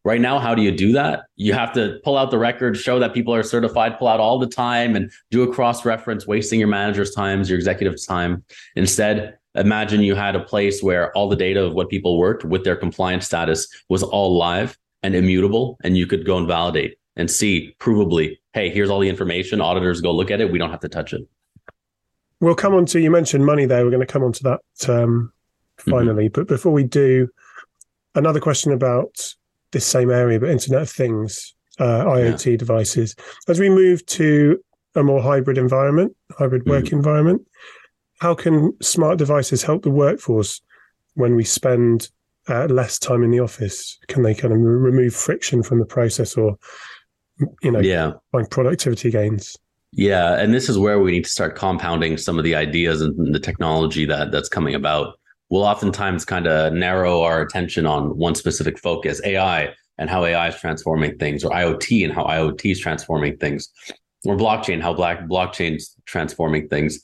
Right 0.06 0.20
now, 0.20 0.38
how 0.38 0.54
do 0.54 0.62
you 0.62 0.70
do 0.70 0.92
that? 0.92 1.24
You 1.34 1.52
have 1.54 1.72
to 1.72 1.98
pull 2.04 2.16
out 2.16 2.30
the 2.30 2.38
record, 2.38 2.76
show 2.76 3.00
that 3.00 3.12
people 3.12 3.34
are 3.34 3.42
certified, 3.42 3.98
pull 3.98 4.06
out 4.06 4.20
all 4.20 4.38
the 4.38 4.46
time 4.46 4.94
and 4.94 5.10
do 5.32 5.42
a 5.42 5.52
cross 5.52 5.84
reference, 5.84 6.28
wasting 6.28 6.60
your 6.60 6.68
manager's 6.68 7.12
time, 7.12 7.42
your 7.42 7.58
executive's 7.58 8.06
time. 8.06 8.44
Instead, 8.76 9.36
imagine 9.56 10.02
you 10.02 10.14
had 10.14 10.36
a 10.36 10.40
place 10.44 10.80
where 10.80 11.10
all 11.16 11.28
the 11.28 11.34
data 11.34 11.60
of 11.60 11.74
what 11.74 11.88
people 11.88 12.18
worked 12.18 12.44
with 12.44 12.62
their 12.62 12.76
compliance 12.76 13.26
status 13.26 13.66
was 13.88 14.04
all 14.04 14.38
live 14.38 14.78
and 15.02 15.16
immutable, 15.16 15.76
and 15.82 15.96
you 15.96 16.06
could 16.06 16.24
go 16.24 16.38
and 16.38 16.46
validate 16.46 17.00
and 17.16 17.28
see 17.28 17.74
provably, 17.80 18.38
hey, 18.52 18.70
here's 18.70 18.90
all 18.90 19.00
the 19.00 19.08
information. 19.08 19.60
Auditors 19.60 20.00
go 20.00 20.12
look 20.12 20.30
at 20.30 20.40
it. 20.40 20.52
We 20.52 20.58
don't 20.60 20.70
have 20.70 20.78
to 20.82 20.88
touch 20.88 21.14
it. 21.14 21.26
We'll 22.38 22.54
come 22.54 22.74
on 22.74 22.86
to 22.86 23.00
you 23.00 23.10
mentioned 23.10 23.44
money 23.44 23.66
there. 23.66 23.84
We're 23.84 23.90
going 23.90 24.06
to 24.06 24.12
come 24.12 24.22
on 24.22 24.30
to 24.34 24.42
that 24.44 24.88
um, 24.88 25.32
finally. 25.78 26.26
Mm-hmm. 26.26 26.40
But 26.40 26.46
before 26.46 26.70
we 26.70 26.84
do, 26.84 27.28
another 28.14 28.38
question 28.38 28.70
about 28.70 29.34
this 29.72 29.86
same 29.86 30.10
area, 30.10 30.40
but 30.40 30.50
Internet 30.50 30.82
of 30.82 30.90
Things, 30.90 31.54
uh, 31.78 32.04
IoT 32.04 32.52
yeah. 32.52 32.56
devices. 32.56 33.14
As 33.48 33.60
we 33.60 33.68
move 33.68 34.04
to 34.06 34.58
a 34.94 35.02
more 35.02 35.22
hybrid 35.22 35.58
environment, 35.58 36.16
hybrid 36.38 36.66
work 36.66 36.84
mm-hmm. 36.84 36.96
environment, 36.96 37.42
how 38.20 38.34
can 38.34 38.72
smart 38.80 39.18
devices 39.18 39.62
help 39.62 39.82
the 39.82 39.90
workforce 39.90 40.60
when 41.14 41.36
we 41.36 41.44
spend 41.44 42.08
uh, 42.48 42.66
less 42.66 42.98
time 42.98 43.22
in 43.22 43.30
the 43.30 43.40
office? 43.40 43.98
Can 44.08 44.22
they 44.22 44.34
kind 44.34 44.54
of 44.54 44.60
remove 44.60 45.14
friction 45.14 45.62
from 45.62 45.78
the 45.78 45.84
process 45.84 46.36
or 46.36 46.56
you 47.62 47.70
know, 47.70 47.80
yeah. 47.80 48.12
find 48.32 48.50
productivity 48.50 49.10
gains. 49.10 49.56
Yeah, 49.92 50.38
and 50.38 50.52
this 50.52 50.68
is 50.68 50.78
where 50.78 50.98
we 51.00 51.12
need 51.12 51.24
to 51.24 51.30
start 51.30 51.56
compounding 51.56 52.18
some 52.18 52.38
of 52.38 52.44
the 52.44 52.54
ideas 52.54 53.00
and 53.00 53.34
the 53.34 53.40
technology 53.40 54.04
that 54.06 54.30
that's 54.30 54.48
coming 54.48 54.74
about. 54.74 55.18
We'll 55.48 55.62
oftentimes 55.62 56.24
kind 56.24 56.46
of 56.46 56.72
narrow 56.72 57.22
our 57.22 57.40
attention 57.40 57.86
on 57.86 58.16
one 58.16 58.34
specific 58.34 58.78
focus, 58.78 59.20
AI 59.24 59.74
and 59.98 60.10
how 60.10 60.24
AI 60.24 60.48
is 60.48 60.56
transforming 60.56 61.16
things, 61.18 61.44
or 61.44 61.50
IoT 61.50 62.04
and 62.04 62.12
how 62.12 62.24
IoT 62.24 62.72
is 62.72 62.80
transforming 62.80 63.36
things, 63.38 63.68
or 64.24 64.36
blockchain, 64.36 64.82
how 64.82 64.92
black 64.92 65.20
blockchain's 65.26 65.96
transforming 66.04 66.68
things. 66.68 66.98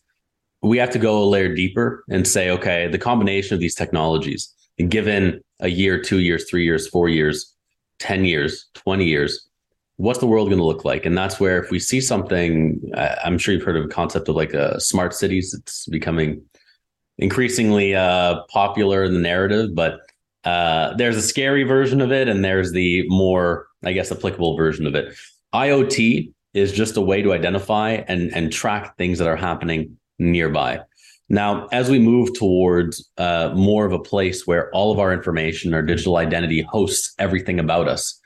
We 0.62 0.78
have 0.78 0.90
to 0.90 0.98
go 0.98 1.22
a 1.22 1.24
layer 1.24 1.54
deeper 1.54 2.04
and 2.10 2.26
say, 2.26 2.50
okay, 2.50 2.88
the 2.88 2.98
combination 2.98 3.54
of 3.54 3.60
these 3.60 3.74
technologies, 3.74 4.52
given 4.88 5.40
a 5.60 5.68
year, 5.68 6.00
two 6.00 6.18
years, 6.18 6.48
three 6.50 6.64
years, 6.64 6.88
four 6.88 7.08
years, 7.08 7.54
10 8.00 8.24
years, 8.24 8.66
20 8.74 9.04
years, 9.04 9.48
what's 9.96 10.18
the 10.18 10.26
world 10.26 10.48
going 10.48 10.58
to 10.58 10.64
look 10.64 10.84
like? 10.84 11.06
And 11.06 11.16
that's 11.16 11.38
where 11.38 11.62
if 11.62 11.70
we 11.70 11.78
see 11.78 12.00
something, 12.00 12.80
I'm 12.96 13.38
sure 13.38 13.54
you've 13.54 13.62
heard 13.62 13.76
of 13.76 13.84
a 13.84 13.88
concept 13.88 14.28
of 14.28 14.34
like 14.34 14.52
a 14.52 14.74
uh, 14.74 14.78
smart 14.78 15.14
cities. 15.14 15.54
It's 15.54 15.86
becoming 15.86 16.42
increasingly 17.18 17.94
uh, 17.94 18.42
popular 18.48 19.04
in 19.04 19.14
the 19.14 19.20
narrative, 19.20 19.74
but 19.74 20.00
uh, 20.44 20.94
there's 20.94 21.16
a 21.16 21.22
scary 21.22 21.62
version 21.62 22.00
of 22.00 22.10
it, 22.10 22.28
and 22.28 22.44
there's 22.44 22.72
the 22.72 23.08
more, 23.08 23.68
I 23.84 23.92
guess, 23.92 24.10
applicable 24.10 24.56
version 24.56 24.86
of 24.86 24.94
it. 24.94 25.14
IoT 25.54 26.32
is 26.54 26.72
just 26.72 26.96
a 26.96 27.00
way 27.00 27.22
to 27.22 27.32
identify 27.32 27.90
and 28.08 28.34
and 28.34 28.52
track 28.52 28.96
things 28.96 29.18
that 29.18 29.28
are 29.28 29.36
happening 29.36 29.96
nearby. 30.18 30.80
Now, 31.28 31.66
as 31.72 31.88
we 31.88 31.98
move 31.98 32.34
towards 32.34 33.08
uh, 33.16 33.52
more 33.54 33.86
of 33.86 33.92
a 33.92 33.98
place 33.98 34.46
where 34.46 34.70
all 34.74 34.92
of 34.92 34.98
our 34.98 35.12
information, 35.12 35.72
our 35.72 35.82
digital 35.82 36.18
identity 36.18 36.60
hosts 36.60 37.14
everything 37.18 37.58
about 37.58 37.88
us, 37.88 38.20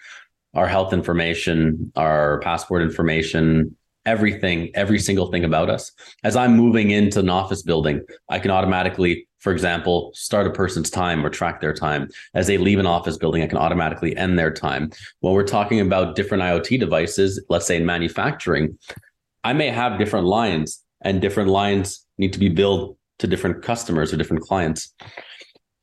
our 0.54 0.66
health 0.66 0.92
information, 0.92 1.92
our 1.94 2.40
passport 2.40 2.82
information, 2.82 3.76
everything, 4.06 4.70
every 4.74 4.98
single 4.98 5.30
thing 5.30 5.44
about 5.44 5.68
us. 5.68 5.92
As 6.24 6.36
I'm 6.36 6.56
moving 6.56 6.90
into 6.90 7.20
an 7.20 7.28
office 7.28 7.62
building, 7.62 8.00
I 8.30 8.38
can 8.38 8.50
automatically, 8.50 9.28
for 9.38 9.52
example, 9.52 10.12
start 10.14 10.46
a 10.46 10.50
person's 10.50 10.88
time 10.88 11.26
or 11.26 11.28
track 11.28 11.60
their 11.60 11.74
time. 11.74 12.08
As 12.34 12.46
they 12.46 12.56
leave 12.56 12.78
an 12.78 12.86
office 12.86 13.18
building, 13.18 13.42
I 13.42 13.48
can 13.48 13.58
automatically 13.58 14.16
end 14.16 14.38
their 14.38 14.52
time. 14.52 14.90
When 15.20 15.34
we're 15.34 15.42
talking 15.42 15.80
about 15.80 16.14
different 16.14 16.42
IoT 16.42 16.80
devices, 16.80 17.44
let's 17.48 17.66
say 17.66 17.76
in 17.76 17.84
manufacturing, 17.84 18.78
I 19.44 19.52
may 19.52 19.68
have 19.68 19.98
different 19.98 20.26
lines 20.26 20.82
and 21.02 21.20
different 21.20 21.50
lines 21.50 22.06
need 22.18 22.32
to 22.32 22.38
be 22.38 22.48
billed 22.48 22.96
to 23.18 23.26
different 23.26 23.62
customers 23.62 24.12
or 24.12 24.16
different 24.16 24.42
clients. 24.42 24.94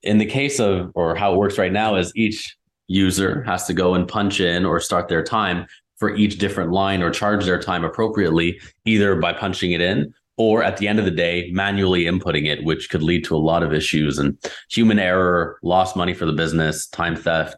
In 0.01 0.17
the 0.17 0.25
case 0.25 0.59
of, 0.59 0.91
or 0.95 1.15
how 1.15 1.33
it 1.33 1.37
works 1.37 1.57
right 1.57 1.71
now 1.71 1.95
is 1.95 2.11
each 2.15 2.57
user 2.87 3.41
has 3.43 3.65
to 3.65 3.73
go 3.73 3.93
and 3.93 4.07
punch 4.07 4.39
in 4.39 4.65
or 4.65 4.79
start 4.79 5.07
their 5.07 5.23
time 5.23 5.65
for 6.03 6.13
each 6.17 6.37
different 6.37 6.69
line 6.73 7.01
or 7.01 7.09
charge 7.09 7.45
their 7.45 7.57
time 7.57 7.85
appropriately, 7.85 8.59
either 8.83 9.15
by 9.15 9.31
punching 9.31 9.71
it 9.71 9.79
in 9.79 10.13
or 10.35 10.61
at 10.61 10.75
the 10.75 10.85
end 10.85 10.99
of 10.99 11.05
the 11.05 11.11
day, 11.11 11.49
manually 11.53 12.03
inputting 12.03 12.45
it, 12.45 12.61
which 12.65 12.89
could 12.89 13.01
lead 13.01 13.23
to 13.23 13.33
a 13.33 13.37
lot 13.37 13.63
of 13.63 13.71
issues 13.71 14.17
and 14.17 14.37
human 14.69 14.99
error, 14.99 15.57
lost 15.63 15.95
money 15.95 16.13
for 16.13 16.25
the 16.25 16.33
business, 16.33 16.87
time 16.87 17.15
theft. 17.15 17.55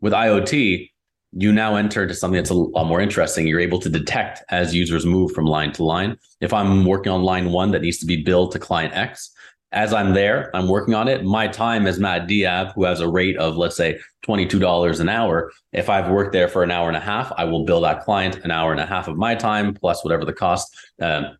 With 0.00 0.14
IoT, 0.14 0.90
you 1.32 1.52
now 1.52 1.76
enter 1.76 2.04
into 2.04 2.14
something 2.14 2.38
that's 2.38 2.48
a 2.48 2.54
lot 2.54 2.86
more 2.86 3.02
interesting. 3.02 3.46
You're 3.46 3.60
able 3.60 3.80
to 3.80 3.90
detect 3.90 4.42
as 4.48 4.74
users 4.74 5.04
move 5.04 5.32
from 5.32 5.44
line 5.44 5.72
to 5.72 5.84
line. 5.84 6.16
If 6.40 6.54
I'm 6.54 6.86
working 6.86 7.12
on 7.12 7.22
line 7.22 7.52
one 7.52 7.70
that 7.72 7.82
needs 7.82 7.98
to 7.98 8.06
be 8.06 8.22
billed 8.22 8.52
to 8.52 8.58
client 8.58 8.94
X, 8.96 9.30
as 9.74 9.92
I'm 9.92 10.14
there, 10.14 10.54
I'm 10.54 10.68
working 10.68 10.94
on 10.94 11.08
it. 11.08 11.24
My 11.24 11.48
time 11.48 11.86
as 11.86 11.98
Mat 11.98 12.28
Diab, 12.28 12.72
who 12.74 12.84
has 12.84 13.00
a 13.00 13.08
rate 13.08 13.36
of, 13.36 13.56
let's 13.56 13.76
say, 13.76 13.98
$22 14.24 15.00
an 15.00 15.08
hour. 15.08 15.50
If 15.72 15.90
I've 15.90 16.10
worked 16.10 16.32
there 16.32 16.46
for 16.46 16.62
an 16.62 16.70
hour 16.70 16.86
and 16.86 16.96
a 16.96 17.00
half, 17.00 17.32
I 17.36 17.44
will 17.44 17.64
bill 17.64 17.80
that 17.80 18.04
client 18.04 18.36
an 18.44 18.52
hour 18.52 18.70
and 18.70 18.80
a 18.80 18.86
half 18.86 19.08
of 19.08 19.16
my 19.16 19.34
time 19.34 19.74
plus 19.74 20.04
whatever 20.04 20.24
the 20.24 20.32
cost, 20.32 20.74
um, 21.02 21.36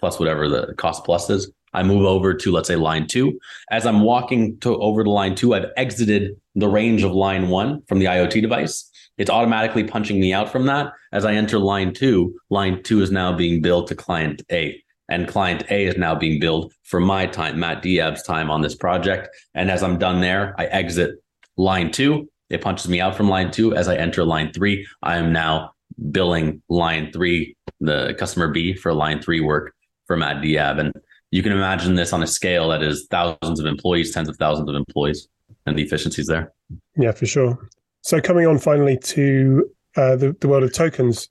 plus 0.00 0.18
whatever 0.18 0.48
the 0.48 0.74
cost 0.78 1.04
plus 1.04 1.28
is. 1.28 1.52
I 1.74 1.82
move 1.82 2.06
over 2.06 2.32
to, 2.32 2.52
let's 2.52 2.68
say, 2.68 2.76
line 2.76 3.06
two. 3.06 3.38
As 3.70 3.84
I'm 3.84 4.00
walking 4.00 4.58
to 4.60 4.76
over 4.80 5.04
to 5.04 5.10
line 5.10 5.34
two, 5.34 5.54
I've 5.54 5.70
exited 5.76 6.40
the 6.54 6.68
range 6.68 7.02
of 7.02 7.12
line 7.12 7.48
one 7.48 7.82
from 7.82 7.98
the 7.98 8.06
IoT 8.06 8.40
device. 8.40 8.90
It's 9.18 9.30
automatically 9.30 9.84
punching 9.84 10.18
me 10.18 10.32
out 10.32 10.50
from 10.50 10.66
that. 10.66 10.92
As 11.12 11.24
I 11.24 11.34
enter 11.34 11.58
line 11.58 11.92
two, 11.92 12.34
line 12.48 12.82
two 12.82 13.02
is 13.02 13.10
now 13.10 13.36
being 13.36 13.60
billed 13.60 13.88
to 13.88 13.94
client 13.94 14.42
A 14.50 14.83
and 15.08 15.28
client 15.28 15.64
A 15.70 15.86
is 15.86 15.96
now 15.96 16.14
being 16.14 16.40
billed 16.40 16.72
for 16.82 17.00
my 17.00 17.26
time, 17.26 17.58
Mat 17.58 17.82
Diab's 17.82 18.22
time 18.22 18.50
on 18.50 18.62
this 18.62 18.74
project. 18.74 19.28
And 19.54 19.70
as 19.70 19.82
I'm 19.82 19.98
done 19.98 20.20
there, 20.20 20.54
I 20.58 20.66
exit 20.66 21.16
line 21.56 21.90
two. 21.90 22.28
It 22.50 22.60
punches 22.60 22.88
me 22.88 23.00
out 23.00 23.14
from 23.16 23.28
line 23.28 23.50
two. 23.50 23.74
As 23.74 23.88
I 23.88 23.96
enter 23.96 24.24
line 24.24 24.52
three, 24.52 24.86
I 25.02 25.16
am 25.16 25.32
now 25.32 25.72
billing 26.10 26.62
line 26.68 27.12
three, 27.12 27.56
the 27.80 28.14
customer 28.18 28.48
B 28.48 28.74
for 28.74 28.92
line 28.92 29.20
three 29.20 29.40
work 29.40 29.74
for 30.06 30.16
Mat 30.16 30.42
Diab. 30.42 30.78
And 30.78 30.92
you 31.30 31.42
can 31.42 31.52
imagine 31.52 31.94
this 31.94 32.12
on 32.12 32.22
a 32.22 32.26
scale 32.26 32.68
that 32.68 32.82
is 32.82 33.06
thousands 33.10 33.60
of 33.60 33.66
employees, 33.66 34.12
tens 34.12 34.28
of 34.28 34.36
thousands 34.36 34.68
of 34.68 34.76
employees, 34.76 35.28
and 35.66 35.76
the 35.76 35.82
efficiencies 35.82 36.26
there. 36.26 36.52
Yeah, 36.96 37.12
for 37.12 37.26
sure. 37.26 37.68
So 38.02 38.20
coming 38.20 38.46
on 38.46 38.58
finally 38.58 38.98
to 38.98 39.70
uh, 39.96 40.16
the, 40.16 40.36
the 40.40 40.48
world 40.48 40.62
of 40.62 40.72
tokens, 40.72 41.28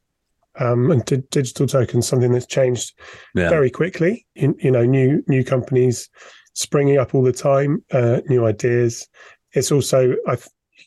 um, 0.60 0.92
and 0.92 1.04
d- 1.06 1.24
digital 1.32 1.68
tokens, 1.68 2.08
something 2.08 2.32
that's 2.32 2.46
changed 2.46 2.98
yeah. 3.36 3.50
very 3.50 3.70
quickly. 3.70 4.26
You, 4.36 4.56
you, 4.60 4.72
know, 4.72 4.86
new 4.86 5.24
new 5.28 5.44
companies 5.44 6.10
springing 6.54 6.98
up 6.98 7.16
all 7.16 7.24
the 7.24 7.34
time, 7.34 7.84
uh, 7.92 8.22
new 8.28 8.46
ideas. 8.46 9.08
It's 9.54 9.72
also, 9.72 10.16
I 10.28 10.38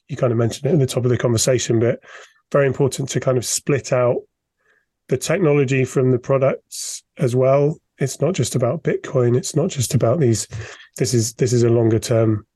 you 0.08 0.16
kind 0.16 0.32
of 0.32 0.38
mentioned 0.38 0.70
it 0.70 0.75
at 0.75 0.78
the 0.78 0.87
top 0.87 1.04
of 1.04 1.11
the 1.11 1.18
conversation, 1.18 1.80
but 1.80 2.00
very 2.52 2.66
important 2.66 3.08
to 3.11 3.20
kind 3.20 3.38
of 3.38 3.44
split 3.44 3.92
out 3.92 4.23
the 5.08 5.16
technology 5.16 5.85
from 5.85 6.11
the 6.11 6.18
products 6.18 7.02
as 7.18 7.35
well. 7.35 7.80
it's 7.99 8.20
not 8.20 8.35
just 8.35 8.54
about 8.54 8.82
Bitcoin. 8.82 9.37
It's 9.37 9.56
not 9.56 9.70
just 9.70 9.94
about 9.94 10.20
these. 10.20 10.46
This 10.99 11.14
is 11.14 11.35
this 11.35 11.52
is 11.52 11.62
a 11.62 11.70
longer 11.70 11.99
term 11.99 12.46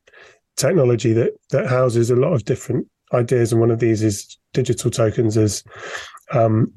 technology 0.57 1.13
that 1.15 1.33
that 1.51 1.67
houses 1.67 2.11
a 2.11 2.17
lot 2.17 2.35
of 2.35 2.45
different 2.45 2.87
ideas, 3.13 3.53
and 3.53 3.61
one 3.61 3.71
of 3.71 3.81
these 3.81 4.03
is 4.03 4.39
digital 4.53 4.91
tokens 4.91 5.37
as 5.37 5.65
um, 6.33 6.73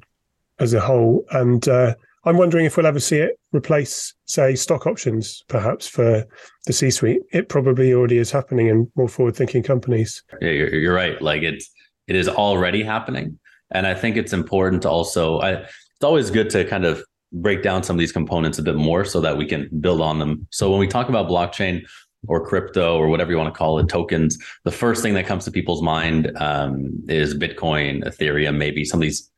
as 0.60 0.74
a 0.74 0.80
whole. 0.80 1.26
And 1.32 1.68
uh, 1.68 1.96
I'm 2.26 2.38
wondering 2.38 2.66
if 2.66 2.78
we'll 2.78 2.86
ever 2.86 3.00
see 3.00 3.18
it 3.18 3.40
replace, 3.52 4.14
say, 4.26 4.56
stock 4.56 4.88
options, 4.88 5.44
perhaps 5.48 5.88
for 5.88 6.26
the 6.66 6.74
C-suite. 6.74 7.22
It 7.32 7.50
probably 7.50 7.94
already 7.94 8.18
is 8.18 8.32
happening 8.32 8.68
in 8.68 8.92
more 8.96 9.08
forward-thinking 9.08 9.64
companies. 9.64 10.24
Yeah, 10.42 10.50
you're, 10.50 10.74
you're 10.74 10.96
right. 10.96 11.22
Like 11.22 11.44
it's 11.44 11.70
it 12.08 12.16
is 12.16 12.28
already 12.28 12.84
happening, 12.84 13.40
and 13.72 13.88
I 13.88 13.94
think 13.94 14.18
it's 14.18 14.34
important 14.34 14.82
to 14.84 14.90
also. 14.90 15.40
I, 15.40 15.52
it's 15.52 16.04
always 16.04 16.30
good 16.32 16.50
to 16.50 16.66
kind 16.66 16.86
of 16.86 17.04
break 17.32 17.64
down 17.64 17.84
some 17.84 17.96
of 17.96 18.00
these 18.00 18.12
components 18.12 18.60
a 18.60 18.64
bit 18.64 18.76
more 18.76 19.06
so 19.06 19.22
that 19.22 19.38
we 19.38 19.46
can 19.46 19.70
build 19.80 20.02
on 20.02 20.20
them. 20.20 20.48
So 20.52 20.70
when 20.70 20.80
we 20.80 20.88
talk 20.88 21.10
about 21.10 21.28
blockchain, 21.28 21.84
or 22.28 22.46
crypto 22.46 22.98
or 22.98 23.08
whatever 23.08 23.32
you 23.32 23.38
want 23.38 23.54
to 23.54 23.58
call 23.58 23.80
it, 23.80 23.90
tokens, 23.90 24.38
the 24.64 24.72
first 24.72 25.02
thing 25.02 25.14
that 25.14 25.26
comes 25.26 25.46
to 25.46 25.52
people's 25.52 25.82
mind 25.82 26.32
um, 26.38 26.92
is 27.08 27.36
Bitcoin, 27.36 28.04
Ethereum, 28.04 28.56
maybe 28.58 28.86
some 28.86 29.00
of 29.00 29.02
these 29.02 29.30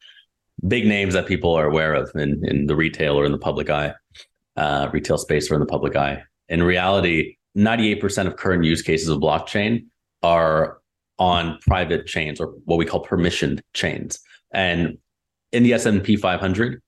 big 0.68 0.86
names 0.86 1.14
that 1.14 1.26
people 1.26 1.54
are 1.54 1.66
aware 1.66 1.94
of 1.94 2.12
in, 2.16 2.42
in 2.48 2.68
the 2.68 2.76
retail 2.76 3.20
or 3.20 3.26
in 3.26 3.32
the 3.32 3.38
public 3.38 3.70
eye, 3.70 3.94
uh, 4.56 4.90
retail 4.92 5.18
space 5.18 5.52
or 5.52 5.56
in 5.56 5.60
the 5.60 5.66
public 5.66 5.96
eye. 5.96 6.24
In 6.50 6.64
reality, 6.64 7.38
98% 7.58 8.28
of 8.28 8.36
current 8.36 8.64
use 8.64 8.82
cases 8.82 9.10
of 9.10 9.20
blockchain 9.20 9.86
are 10.24 10.80
on 11.18 11.58
private 11.62 12.06
chains 12.06 12.40
or 12.40 12.48
what 12.66 12.78
we 12.78 12.86
call 12.86 13.06
permissioned 13.06 13.62
chains. 13.74 14.20
And 14.54 14.98
in 15.52 15.64
the 15.64 15.74
S&P 15.74 16.18
500, 16.18 16.82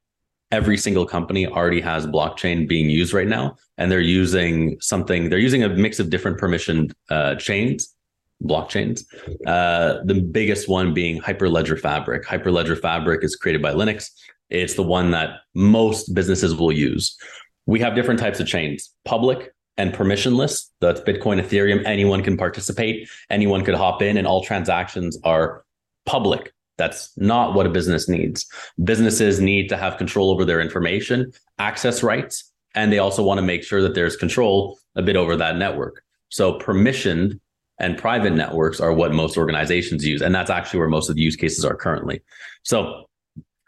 every 0.52 0.78
single 0.78 1.06
company 1.06 1.46
already 1.46 1.82
has 1.82 2.08
blockchain 2.08 2.68
being 2.68 2.90
used 2.90 3.14
right 3.14 3.28
now 3.28 3.56
and 3.78 3.92
they're 3.92 4.00
using 4.00 4.78
something 4.80 5.30
they're 5.30 5.40
using 5.40 5.64
a 5.64 5.70
mix 5.70 6.00
of 6.00 6.10
different 6.10 6.40
permissioned 6.40 6.94
uh, 7.10 7.36
chains 7.36 7.97
blockchains. 8.44 9.02
Uh, 9.46 10.00
the 10.06 10.22
biggest 10.22 10.70
one 10.70 10.94
being 10.94 11.22
hyperledger 11.22 11.80
fabric. 11.80 12.24
Hyperledger 12.24 12.80
fabric 12.80 13.24
is 13.24 13.36
created 13.36 13.62
by 13.62 13.74
linux. 13.74 14.10
It's 14.50 14.76
the 14.76 14.84
one 14.84 15.12
that 15.12 15.42
most 15.56 16.14
businesses 16.14 16.56
will 16.56 16.72
use. 16.72 17.18
We 17.66 17.80
have 17.82 17.96
different 17.96 18.20
types 18.20 18.40
of 18.40 18.48
chains 18.48 18.94
public 19.06 19.54
and 19.78 19.94
permissionless. 19.94 20.70
That's 20.82 21.02
bitcoin 21.02 21.42
ethereum. 21.42 21.86
Anyone 21.86 22.24
can 22.24 22.38
participate. 22.38 23.10
Anyone 23.30 23.64
could 23.64 23.76
hop 23.76 24.02
in 24.02 24.18
and 24.18 24.26
all 24.26 24.44
transactions 24.44 25.18
are 25.24 25.64
public. 26.06 26.54
That's 26.78 27.12
not 27.18 27.54
what 27.56 27.66
a 27.66 27.70
business 27.70 28.08
needs. 28.08 28.46
Businesses 28.84 29.40
need 29.40 29.68
to 29.70 29.78
have 29.78 29.98
control 29.98 30.30
over 30.30 30.46
their 30.46 30.62
information, 30.62 31.32
access 31.58 32.04
rights, 32.04 32.52
and 32.76 32.94
they 32.94 33.00
also 33.00 33.24
want 33.24 33.40
to 33.40 33.42
make 33.42 33.64
sure 33.64 33.82
that 33.82 33.96
there's 33.96 34.16
control 34.16 34.78
a 34.96 35.02
bit 35.02 35.16
over 35.16 35.36
that 35.36 35.58
network. 35.58 36.04
So 36.30 36.60
permissioned 36.60 37.40
and 37.80 37.98
private 37.98 38.34
networks 38.34 38.80
are 38.80 38.94
what 38.94 39.14
most 39.14 39.38
organizations 39.38 40.06
use. 40.06 40.22
And 40.22 40.34
that's 40.34 40.50
actually 40.50 40.80
where 40.80 40.90
most 40.90 41.10
of 41.10 41.16
the 41.16 41.22
use 41.22 41.36
cases 41.36 41.64
are 41.64 41.76
currently. 41.76 42.22
So 42.64 43.06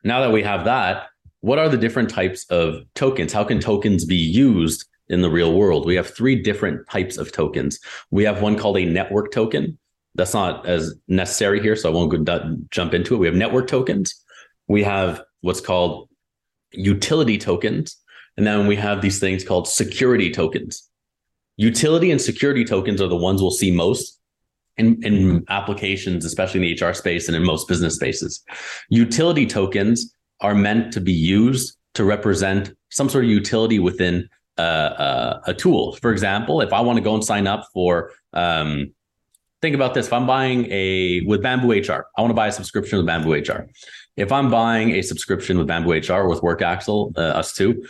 now 0.03 0.21
that 0.21 0.31
we 0.31 0.43
have 0.43 0.65
that, 0.65 1.07
what 1.41 1.59
are 1.59 1.69
the 1.69 1.77
different 1.77 2.09
types 2.09 2.45
of 2.49 2.83
tokens? 2.95 3.31
How 3.31 3.43
can 3.43 3.59
tokens 3.59 4.05
be 4.05 4.15
used 4.15 4.85
in 5.07 5.21
the 5.21 5.29
real 5.29 5.53
world? 5.53 5.85
We 5.85 5.95
have 5.95 6.09
three 6.09 6.41
different 6.41 6.87
types 6.89 7.17
of 7.17 7.31
tokens. 7.31 7.79
We 8.11 8.23
have 8.23 8.41
one 8.41 8.57
called 8.57 8.77
a 8.77 8.85
network 8.85 9.31
token, 9.31 9.77
that's 10.15 10.33
not 10.33 10.65
as 10.65 10.95
necessary 11.07 11.61
here, 11.61 11.75
so 11.75 11.89
I 11.89 11.93
won't 11.93 12.11
go 12.11 12.57
jump 12.71 12.93
into 12.93 13.15
it. 13.15 13.17
We 13.17 13.27
have 13.27 13.35
network 13.35 13.67
tokens. 13.67 14.13
We 14.67 14.83
have 14.83 15.23
what's 15.41 15.61
called 15.61 16.09
utility 16.71 17.37
tokens, 17.37 17.95
and 18.37 18.45
then 18.45 18.67
we 18.67 18.75
have 18.75 19.01
these 19.01 19.19
things 19.19 19.43
called 19.43 19.67
security 19.67 20.31
tokens. 20.31 20.88
Utility 21.59 22.09
and 22.09 22.21
security 22.21 22.63
tokens 22.63 23.01
are 23.01 23.09
the 23.09 23.17
ones 23.17 23.41
we'll 23.41 23.51
see 23.51 23.69
most 23.69 24.17
in, 24.77 24.97
in 25.03 25.43
applications, 25.49 26.23
especially 26.23 26.65
in 26.65 26.77
the 26.77 26.85
HR 26.85 26.93
space 26.93 27.27
and 27.27 27.35
in 27.35 27.43
most 27.43 27.67
business 27.67 27.95
spaces. 27.95 28.41
Utility 28.87 29.45
tokens 29.45 30.15
are 30.39 30.55
meant 30.55 30.93
to 30.93 31.01
be 31.01 31.11
used 31.11 31.75
to 31.95 32.05
represent 32.05 32.73
some 32.87 33.09
sort 33.09 33.25
of 33.25 33.29
utility 33.29 33.77
within 33.77 34.29
uh, 34.57 34.61
uh, 34.61 35.41
a 35.47 35.53
tool. 35.53 35.97
For 35.97 36.11
example, 36.13 36.61
if 36.61 36.71
I 36.71 36.79
want 36.79 36.95
to 36.95 37.03
go 37.03 37.13
and 37.13 37.25
sign 37.25 37.45
up 37.45 37.65
for 37.73 38.11
um, 38.31 38.93
think 39.61 39.75
about 39.75 39.93
this. 39.93 40.07
If 40.07 40.13
I'm 40.13 40.25
buying 40.25 40.65
a 40.71 41.21
with 41.25 41.43
Bamboo 41.43 41.71
HR, 41.71 42.07
I 42.17 42.21
want 42.21 42.31
to 42.31 42.35
buy 42.35 42.47
a 42.47 42.51
subscription 42.51 42.97
with 42.97 43.05
Bamboo 43.05 43.33
HR. 43.33 43.67
If 44.15 44.31
I'm 44.31 44.49
buying 44.49 44.91
a 44.91 45.01
subscription 45.01 45.57
with 45.57 45.67
Bamboo 45.67 45.91
HR 45.91 46.27
with 46.27 46.41
Work 46.41 46.61
Axle, 46.61 47.13
uh, 47.17 47.21
us 47.21 47.53
too, 47.53 47.83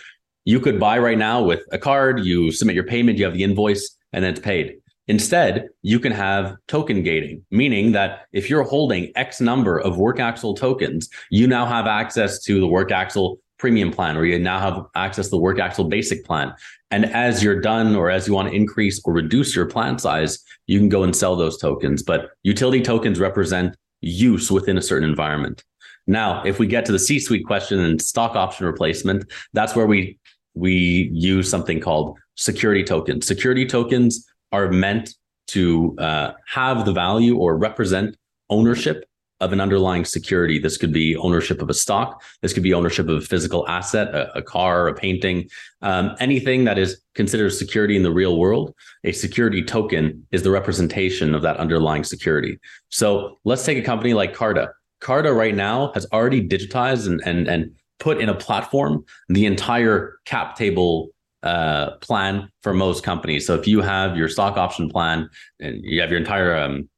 you 0.49 0.59
could 0.59 0.79
buy 0.79 0.97
right 0.97 1.19
now 1.19 1.43
with 1.43 1.61
a 1.71 1.77
card. 1.77 2.25
You 2.25 2.51
submit 2.51 2.73
your 2.73 2.83
payment, 2.83 3.19
you 3.19 3.25
have 3.25 3.35
the 3.35 3.43
invoice, 3.43 3.95
and 4.13 4.23
then 4.23 4.31
it's 4.33 4.41
paid. 4.41 4.77
Instead, 5.07 5.69
you 5.83 5.99
can 5.99 6.11
have 6.11 6.55
token 6.67 7.03
gating, 7.03 7.45
meaning 7.51 7.91
that 7.91 8.25
if 8.33 8.49
you're 8.49 8.63
holding 8.63 9.11
X 9.15 9.39
number 9.41 9.77
of 9.77 9.99
Work 9.99 10.19
Axle 10.19 10.55
tokens, 10.55 11.07
you 11.29 11.45
now 11.45 11.67
have 11.67 11.85
access 11.85 12.43
to 12.45 12.59
the 12.59 12.65
Work 12.65 12.91
Axle 12.91 13.37
premium 13.59 13.91
plan, 13.91 14.17
or 14.17 14.25
you 14.25 14.39
now 14.39 14.59
have 14.59 14.85
access 14.95 15.27
to 15.27 15.31
the 15.31 15.37
Work 15.37 15.59
Axle 15.59 15.85
basic 15.85 16.25
plan. 16.25 16.51
And 16.89 17.05
as 17.05 17.43
you're 17.43 17.61
done, 17.61 17.95
or 17.95 18.09
as 18.09 18.27
you 18.27 18.33
want 18.33 18.49
to 18.49 18.55
increase 18.55 18.99
or 19.05 19.13
reduce 19.13 19.55
your 19.55 19.67
plan 19.67 19.99
size, 19.99 20.43
you 20.65 20.79
can 20.79 20.89
go 20.89 21.03
and 21.03 21.15
sell 21.15 21.35
those 21.35 21.59
tokens. 21.59 22.01
But 22.01 22.31
utility 22.41 22.81
tokens 22.81 23.19
represent 23.19 23.75
use 24.01 24.49
within 24.49 24.79
a 24.79 24.81
certain 24.81 25.07
environment. 25.07 25.63
Now, 26.07 26.41
if 26.43 26.57
we 26.57 26.65
get 26.65 26.85
to 26.85 26.91
the 26.91 26.97
C-suite 26.97 27.45
question 27.45 27.79
and 27.79 28.01
stock 28.01 28.35
option 28.35 28.65
replacement, 28.65 29.31
that's 29.53 29.75
where 29.75 29.85
we 29.85 30.17
we 30.53 31.09
use 31.13 31.49
something 31.49 31.79
called 31.79 32.17
security 32.35 32.83
tokens. 32.83 33.27
Security 33.27 33.65
tokens 33.65 34.25
are 34.51 34.69
meant 34.69 35.13
to 35.47 35.95
uh, 35.99 36.31
have 36.47 36.85
the 36.85 36.93
value 36.93 37.37
or 37.37 37.57
represent 37.57 38.15
ownership 38.49 39.05
of 39.41 39.53
an 39.53 39.61
underlying 39.61 40.03
security. 40.03 40.59
This 40.59 40.77
could 40.77 40.91
be 40.91 41.15
ownership 41.15 41.61
of 41.61 41.69
a 41.69 41.73
stock. 41.73 42.21
This 42.41 42.51
could 42.53 42.63
be 42.63 42.73
ownership 42.73 43.07
of 43.07 43.17
a 43.17 43.25
physical 43.25 43.67
asset, 43.67 44.13
a, 44.13 44.37
a 44.37 44.41
car, 44.41 44.87
a 44.87 44.93
painting, 44.93 45.49
um, 45.81 46.15
anything 46.19 46.65
that 46.65 46.77
is 46.77 47.01
considered 47.15 47.51
security 47.51 47.95
in 47.95 48.03
the 48.03 48.11
real 48.11 48.37
world. 48.37 48.73
A 49.05 49.11
security 49.13 49.63
token 49.63 50.27
is 50.31 50.43
the 50.43 50.51
representation 50.51 51.33
of 51.33 51.41
that 51.43 51.57
underlying 51.57 52.03
security. 52.03 52.59
So 52.89 53.37
let's 53.45 53.65
take 53.65 53.77
a 53.77 53.81
company 53.81 54.13
like 54.13 54.33
Carta. 54.33 54.71
Carta 54.99 55.31
right 55.31 55.55
now 55.55 55.91
has 55.93 56.05
already 56.11 56.45
digitized 56.45 57.07
and 57.07 57.21
and 57.25 57.47
and 57.47 57.75
put 57.99 58.19
in 58.19 58.29
a 58.29 58.35
platform 58.35 59.03
the 59.27 59.45
entire 59.45 60.19
cap 60.25 60.55
table 60.55 61.09
uh, 61.43 61.91
plan 61.97 62.49
for 62.63 62.73
most 62.73 63.03
companies. 63.03 63.45
So 63.45 63.55
if 63.55 63.67
you 63.67 63.81
have 63.81 64.17
your 64.17 64.29
stock 64.29 64.57
option 64.57 64.89
plan 64.89 65.29
and 65.59 65.79
you 65.83 66.01
have 66.01 66.09
your 66.09 66.19
entire 66.19 66.55
um, 66.55 66.89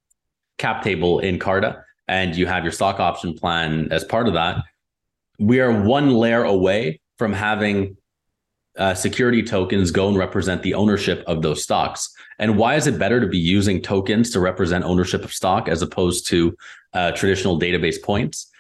cap 0.58 0.84
table 0.84 1.20
in 1.20 1.40
Carta, 1.40 1.84
and 2.08 2.36
you 2.36 2.46
have 2.46 2.64
your 2.64 2.74
stock 2.74 3.00
option 3.00 3.34
plan 3.34 3.88
as 3.90 4.04
part 4.04 4.28
of 4.28 4.34
that, 4.34 4.58
we 5.40 5.62
are 5.62 5.82
one 5.82 6.10
layer 6.12 6.44
away 6.44 7.00
from 7.18 7.32
having 7.32 7.96
uh, 8.78 8.94
security 8.94 9.42
tokens 9.42 9.92
go 9.92 10.10
and 10.10 10.18
represent 10.18 10.62
the 10.62 10.74
ownership 10.74 11.24
of 11.26 11.42
those 11.42 11.64
stocks. 11.64 12.10
And 12.38 12.58
why 12.58 12.76
is 12.76 12.86
it 12.86 13.00
better 13.00 13.22
to 13.22 13.28
be 13.28 13.38
using 13.38 13.82
tokens 13.82 14.30
to 14.32 14.40
represent 14.40 14.84
ownership 14.84 15.24
of 15.24 15.32
stock 15.32 15.70
as 15.70 15.82
opposed 15.82 16.28
to 16.28 16.56
uh, 16.94 17.12
traditional 17.14 17.60
database 17.60 18.02
points? 18.02 18.51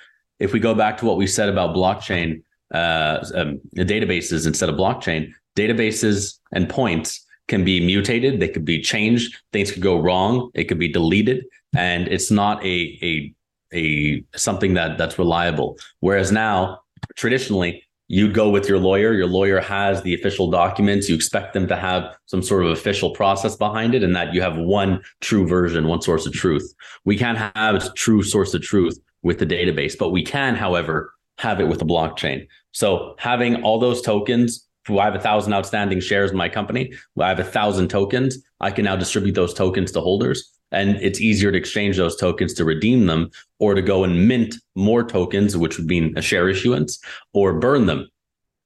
If 0.42 0.54
we 0.54 0.60
go 0.60 0.74
back 0.74 0.98
to 0.98 1.06
what 1.06 1.18
we 1.18 1.28
said 1.28 1.50
about 1.50 1.76
blockchain, 1.76 2.42
uh, 2.74 3.24
um, 3.36 3.62
databases 3.76 4.48
instead 4.48 4.70
of 4.70 4.76
blockchain, 4.76 5.32
databases 5.56 6.40
and 6.52 6.68
points 6.68 7.26
can 7.48 7.64
be 7.64 7.86
mutated. 7.86 8.40
They 8.40 8.48
could 8.48 8.66
be 8.66 8.82
changed. 8.82 9.38
Things 9.54 9.72
could 9.72 9.84
go 9.84 10.00
wrong. 10.00 10.50
It 10.56 10.64
could 10.66 10.80
be 10.80 10.88
deleted, 10.88 11.46
and 11.76 12.08
it's 12.08 12.32
not 12.32 12.64
a 12.66 12.98
a 13.04 13.34
a 13.74 14.24
something 14.36 14.74
that 14.74 14.98
that's 14.98 15.20
reliable. 15.20 15.78
Whereas 16.00 16.32
now, 16.32 16.80
traditionally, 17.16 17.84
you'd 18.08 18.34
go 18.34 18.50
with 18.50 18.68
your 18.68 18.80
lawyer. 18.80 19.14
Your 19.14 19.28
lawyer 19.28 19.60
has 19.60 20.02
the 20.02 20.16
official 20.16 20.50
documents. 20.50 21.08
You 21.08 21.16
expect 21.16 21.54
them 21.54 21.68
to 21.68 21.76
have 21.76 22.16
some 22.26 22.42
sort 22.42 22.66
of 22.66 22.72
official 22.72 23.12
process 23.12 23.56
behind 23.56 23.94
it, 23.94 24.02
and 24.02 24.16
that 24.16 24.34
you 24.34 24.42
have 24.42 24.58
one 24.58 25.04
true 25.20 25.48
version, 25.48 25.88
one 25.88 26.02
source 26.02 26.26
of 26.26 26.34
truth. 26.34 26.74
We 27.06 27.16
can't 27.16 27.38
have 27.38 27.76
a 27.76 27.94
true 27.94 28.24
source 28.24 28.56
of 28.56 28.64
truth 28.64 28.98
with 29.24 29.40
the 29.40 29.46
database, 29.46 29.98
but 29.98 30.10
we 30.10 30.24
can, 30.24 30.56
however, 30.56 31.14
have 31.38 31.60
it 31.60 31.68
with 31.68 31.80
the 31.80 31.86
blockchain. 31.86 32.48
So 32.72 33.16
having 33.18 33.64
all 33.64 33.80
those 33.80 34.02
tokens 34.02 34.68
I 34.90 35.06
have 35.06 35.16
a 35.16 35.20
thousand 35.20 35.54
outstanding 35.54 36.02
shares 36.02 36.32
in 36.32 36.38
my 36.38 36.50
company. 36.50 36.92
I 37.18 37.30
have 37.30 37.40
a 37.40 37.44
thousand 37.44 37.90
tokens. 37.90 38.40
I 38.60 38.72
can 38.72 38.84
now 38.86 38.96
distribute 38.96 39.36
those 39.36 39.54
tokens 39.54 39.92
to 39.92 40.02
holders 40.02 40.52
and 40.72 40.96
it's 41.02 41.20
easier 41.20 41.52
to 41.52 41.58
exchange 41.58 41.98
those 41.98 42.16
tokens 42.16 42.54
to 42.54 42.66
redeem 42.66 43.06
them 43.06 43.30
or 43.60 43.74
to 43.74 43.82
go 43.82 44.04
and 44.04 44.28
mint 44.28 44.56
more 44.76 45.04
tokens 45.04 45.58
which 45.58 45.78
would 45.78 45.88
mean 45.88 46.18
a 46.18 46.22
share 46.22 46.50
issuance 46.50 47.00
or 47.34 47.60
burn 47.60 47.86
them 47.86 48.08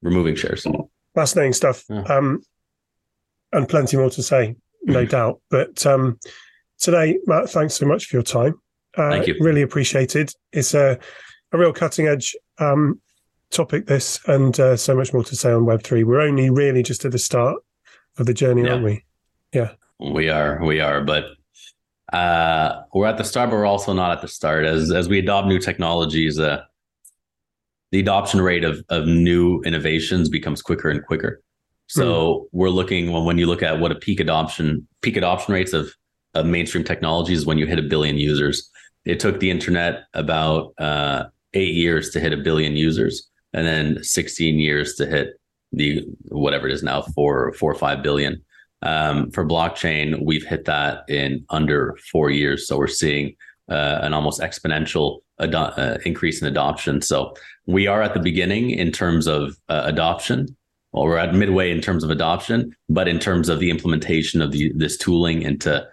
removing 0.02 0.36
shares 0.36 0.66
fascinating 1.16 1.54
stuff 1.54 1.84
yeah. 1.90 2.04
um, 2.04 2.42
and 3.52 3.68
plenty 3.68 3.98
more 3.98 4.10
to 4.10 4.22
say 4.22 4.56
no 4.84 5.00
mm-hmm. 5.00 5.10
doubt 5.10 5.42
but 5.50 5.86
um, 5.86 6.20
today 6.80 7.18
mat 7.26 7.50
thanks 7.50 7.74
so 7.74 7.86
much 7.86 8.06
for 8.06 8.18
your 8.18 8.24
time 8.24 8.54
uh, 8.98 9.12
Thank 9.12 9.28
you. 9.28 9.36
really 9.40 9.62
appreciated 9.62 10.34
it's 10.54 10.74
a, 10.74 10.98
a 11.52 11.58
real 11.58 11.74
cutting 11.74 12.08
edge 12.08 12.36
um, 12.60 13.00
topic 13.52 13.88
this 13.88 14.20
and 14.28 14.60
uh, 14.60 14.76
so 14.76 14.96
much 14.96 15.14
more 15.14 15.24
to 15.24 15.36
say 15.36 15.52
on 15.52 15.66
Web3. 15.66 16.04
We're 16.04 16.22
only 16.22 16.50
really 16.50 16.84
just 16.84 17.06
at 17.06 17.12
the 17.12 17.20
start 17.20 17.58
of 18.18 18.26
the 18.26 18.34
journey, 18.34 18.64
yeah. 18.64 18.72
aren't 18.72 18.84
we? 18.84 19.06
Yeah. 19.54 19.72
We 20.00 20.30
are. 20.30 20.64
We 20.64 20.80
are. 20.80 21.02
But 21.02 21.26
uh, 22.14 22.84
we're 22.94 23.08
at 23.08 23.18
the 23.18 23.24
start, 23.24 23.50
but 23.50 23.58
we're 23.58 23.66
also 23.66 23.94
not 23.94 24.12
at 24.12 24.22
the 24.22 24.28
start. 24.28 24.66
As 24.66 24.92
as 24.92 25.08
we 25.10 25.20
adopt 25.20 25.48
new 25.48 25.60
technologies, 25.60 26.40
uh, 26.40 26.64
the 27.92 28.00
adoption 28.00 28.42
rate 28.42 28.64
of 28.64 28.84
of 28.90 29.06
new 29.08 29.62
innovations 29.62 30.30
becomes 30.30 30.62
quicker 30.62 30.90
and 30.90 31.04
quicker. 31.06 31.42
So 31.88 32.04
mm. 32.06 32.46
we're 32.52 32.70
looking 32.70 33.12
when 33.12 33.26
when 33.26 33.38
you 33.38 33.48
look 33.48 33.64
at 33.64 33.80
what 33.80 33.92
a 33.92 33.96
peak 33.96 34.20
adoption 34.20 34.88
peak 35.02 35.18
adoption 35.18 35.54
rates 35.54 35.74
of 35.74 35.94
of 36.34 36.46
mainstream 36.46 36.84
technologies 36.84 37.46
when 37.46 37.58
you 37.58 37.66
hit 37.66 37.80
a 37.80 37.84
billion 37.84 38.18
users. 38.18 38.70
It 39.06 39.20
took 39.20 39.40
the 39.40 39.52
internet 39.52 40.06
about 40.14 40.74
uh, 40.78 41.26
eight 41.54 41.76
years 41.76 42.10
to 42.12 42.20
hit 42.20 42.34
a 42.34 42.38
billion 42.38 42.76
users, 42.76 43.30
and 43.54 43.66
then 43.66 44.04
16 44.04 44.60
years 44.60 44.96
to 44.96 45.06
hit 45.06 45.40
the 45.72 46.06
whatever 46.30 46.68
it 46.68 46.74
is 46.74 46.84
now 46.84 47.02
four 47.02 47.54
four 47.54 47.72
or 47.72 47.76
five 47.76 48.02
billion. 48.02 48.42
Um, 48.82 49.32
for 49.32 49.46
blockchain, 49.46 50.24
we've 50.24 50.46
hit 50.46 50.66
that 50.66 51.10
in 51.10 51.46
under 51.50 51.98
four 52.12 52.30
years. 52.30 52.68
So 52.68 52.78
we're 52.78 52.88
seeing 52.88 53.36
uh, 53.70 54.00
an 54.02 54.14
almost 54.14 54.42
exponential 54.42 55.22
uh, 55.40 55.98
increase 56.06 56.42
in 56.42 56.48
adoption. 56.48 57.02
So 57.02 57.34
we 57.66 57.88
are 57.88 58.02
at 58.02 58.14
the 58.14 58.20
beginning 58.20 58.72
in 58.72 58.92
terms 58.92 59.28
of 59.28 59.58
uh, 59.70 59.82
adoption. 59.86 60.56
Well, 60.92 61.06
we're 61.06 61.18
at 61.18 61.34
midway 61.34 61.72
in 61.72 61.82
terms 61.82 62.04
of 62.04 62.10
adoption, 62.10 62.76
but 62.88 63.08
in 63.08 63.20
terms 63.20 63.50
of 63.50 63.60
the 63.60 63.70
implementation 63.70 64.42
of 64.42 64.52
the, 64.52 64.72
this 64.76 64.98
tooling 64.98 65.42
into 65.42 65.86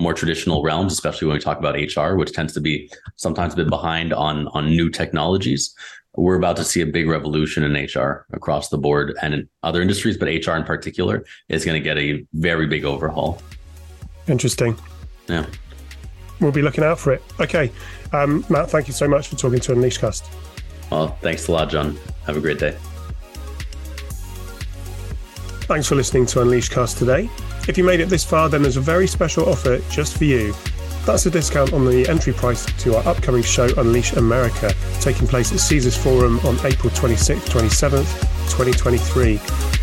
more 0.00 0.14
traditional 0.14 0.62
realms, 0.62 0.92
especially 0.92 1.28
when 1.28 1.34
we 1.36 1.40
talk 1.40 1.58
about 1.58 1.74
HR, 1.74 2.16
which 2.16 2.32
tends 2.32 2.52
to 2.54 2.60
be 2.60 2.90
sometimes 3.16 3.52
a 3.52 3.56
bit 3.56 3.68
behind 3.68 4.12
on 4.12 4.48
on 4.48 4.66
new 4.66 4.88
technologies. 4.90 5.74
We're 6.16 6.36
about 6.36 6.56
to 6.56 6.64
see 6.64 6.80
a 6.80 6.86
big 6.86 7.08
revolution 7.08 7.62
in 7.62 7.72
HR 7.72 8.26
across 8.32 8.68
the 8.68 8.78
board 8.78 9.14
and 9.22 9.32
in 9.32 9.48
other 9.62 9.80
industries, 9.80 10.16
but 10.16 10.26
HR 10.26 10.52
in 10.52 10.64
particular 10.64 11.24
is 11.48 11.64
going 11.64 11.80
to 11.80 11.84
get 11.84 11.98
a 11.98 12.26
very 12.32 12.66
big 12.66 12.84
overhaul. 12.84 13.40
Interesting. 14.26 14.76
Yeah. 15.28 15.46
We'll 16.40 16.52
be 16.52 16.62
looking 16.62 16.82
out 16.82 16.98
for 16.98 17.12
it. 17.12 17.22
Okay. 17.38 17.70
Um, 18.12 18.44
Mat, 18.48 18.70
thank 18.70 18.88
you 18.88 18.92
so 18.92 19.06
much 19.06 19.28
for 19.28 19.36
talking 19.36 19.60
to 19.60 19.72
Unleashcast. 19.72 20.28
Well, 20.90 21.16
thanks 21.20 21.46
a 21.46 21.52
lot, 21.52 21.70
John. 21.70 21.96
Have 22.26 22.36
a 22.36 22.40
great 22.40 22.58
day. 22.58 22.76
Thanks 25.68 25.86
for 25.86 25.94
listening 25.94 26.26
to 26.26 26.40
Unleashcast 26.40 26.98
today. 26.98 27.30
If 27.68 27.78
you 27.78 27.84
made 27.84 28.00
it 28.00 28.08
this 28.08 28.24
far, 28.24 28.48
then 28.48 28.62
there's 28.62 28.76
a 28.76 28.80
very 28.80 29.06
special 29.06 29.48
offer 29.48 29.78
just 29.90 30.16
for 30.16 30.24
you. 30.24 30.54
That's 31.06 31.24
a 31.26 31.30
discount 31.30 31.72
on 31.72 31.86
the 31.86 32.08
entry 32.08 32.32
price 32.32 32.66
to 32.82 32.96
our 32.96 33.06
upcoming 33.06 33.42
show, 33.42 33.68
Unleash 33.78 34.12
America, 34.14 34.74
taking 35.00 35.26
place 35.26 35.52
at 35.52 35.60
Caesars 35.60 35.96
Forum 35.96 36.38
on 36.40 36.56
April 36.66 36.90
26th, 36.90 37.48
27th, 37.48 38.20
2023. 38.50 39.36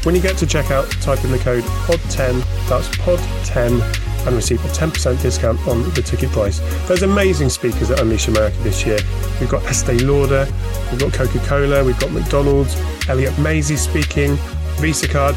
When 0.03 0.15
you 0.15 0.21
get 0.21 0.37
to 0.37 0.45
checkout, 0.45 0.89
type 1.01 1.23
in 1.23 1.31
the 1.31 1.39
code 1.39 1.63
POD10, 1.63 2.69
that's 2.69 2.87
POD10, 2.97 4.27
and 4.27 4.35
receive 4.35 4.63
a 4.63 4.67
10% 4.67 5.21
discount 5.21 5.59
on 5.67 5.83
the 5.93 6.01
ticket 6.01 6.29
price. 6.31 6.59
There's 6.87 7.03
amazing 7.03 7.49
speakers 7.49 7.89
at 7.89 7.99
Unleash 7.99 8.27
America 8.27 8.57
this 8.59 8.85
year. 8.85 8.99
We've 9.39 9.49
got 9.49 9.63
Estee 9.65 9.99
Lauder, 9.99 10.47
we've 10.91 10.99
got 10.99 11.13
Coca 11.13 11.39
Cola, 11.39 11.83
we've 11.83 11.99
got 11.99 12.11
McDonald's, 12.11 12.75
Elliot 13.09 13.37
Mazie 13.39 13.77
speaking, 13.77 14.35
Visa 14.79 15.07
Card, 15.07 15.35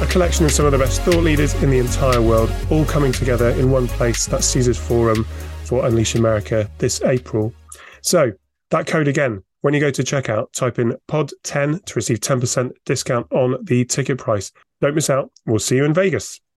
a 0.00 0.06
collection 0.06 0.44
of 0.44 0.50
some 0.50 0.66
of 0.66 0.72
the 0.72 0.78
best 0.78 1.02
thought 1.02 1.22
leaders 1.22 1.54
in 1.62 1.70
the 1.70 1.78
entire 1.78 2.20
world, 2.20 2.52
all 2.70 2.84
coming 2.84 3.12
together 3.12 3.50
in 3.50 3.70
one 3.70 3.86
place. 3.86 4.26
That's 4.26 4.46
Caesars 4.46 4.78
Forum 4.78 5.24
for 5.64 5.86
Unleash 5.86 6.14
America 6.14 6.68
this 6.78 7.02
April. 7.02 7.54
So, 8.02 8.32
that 8.70 8.86
code 8.86 9.08
again, 9.08 9.42
when 9.60 9.72
you 9.72 9.80
go 9.80 9.90
to 9.90 10.02
checkout, 10.02 10.52
type 10.52 10.78
in 10.78 10.96
POD10 11.08 11.84
to 11.84 11.94
receive 11.94 12.20
10% 12.20 12.72
discount 12.84 13.26
on 13.32 13.56
the 13.62 13.84
ticket 13.84 14.18
price. 14.18 14.52
Don't 14.80 14.94
miss 14.94 15.08
out. 15.08 15.30
We'll 15.46 15.58
see 15.58 15.76
you 15.76 15.84
in 15.84 15.94
Vegas. 15.94 16.40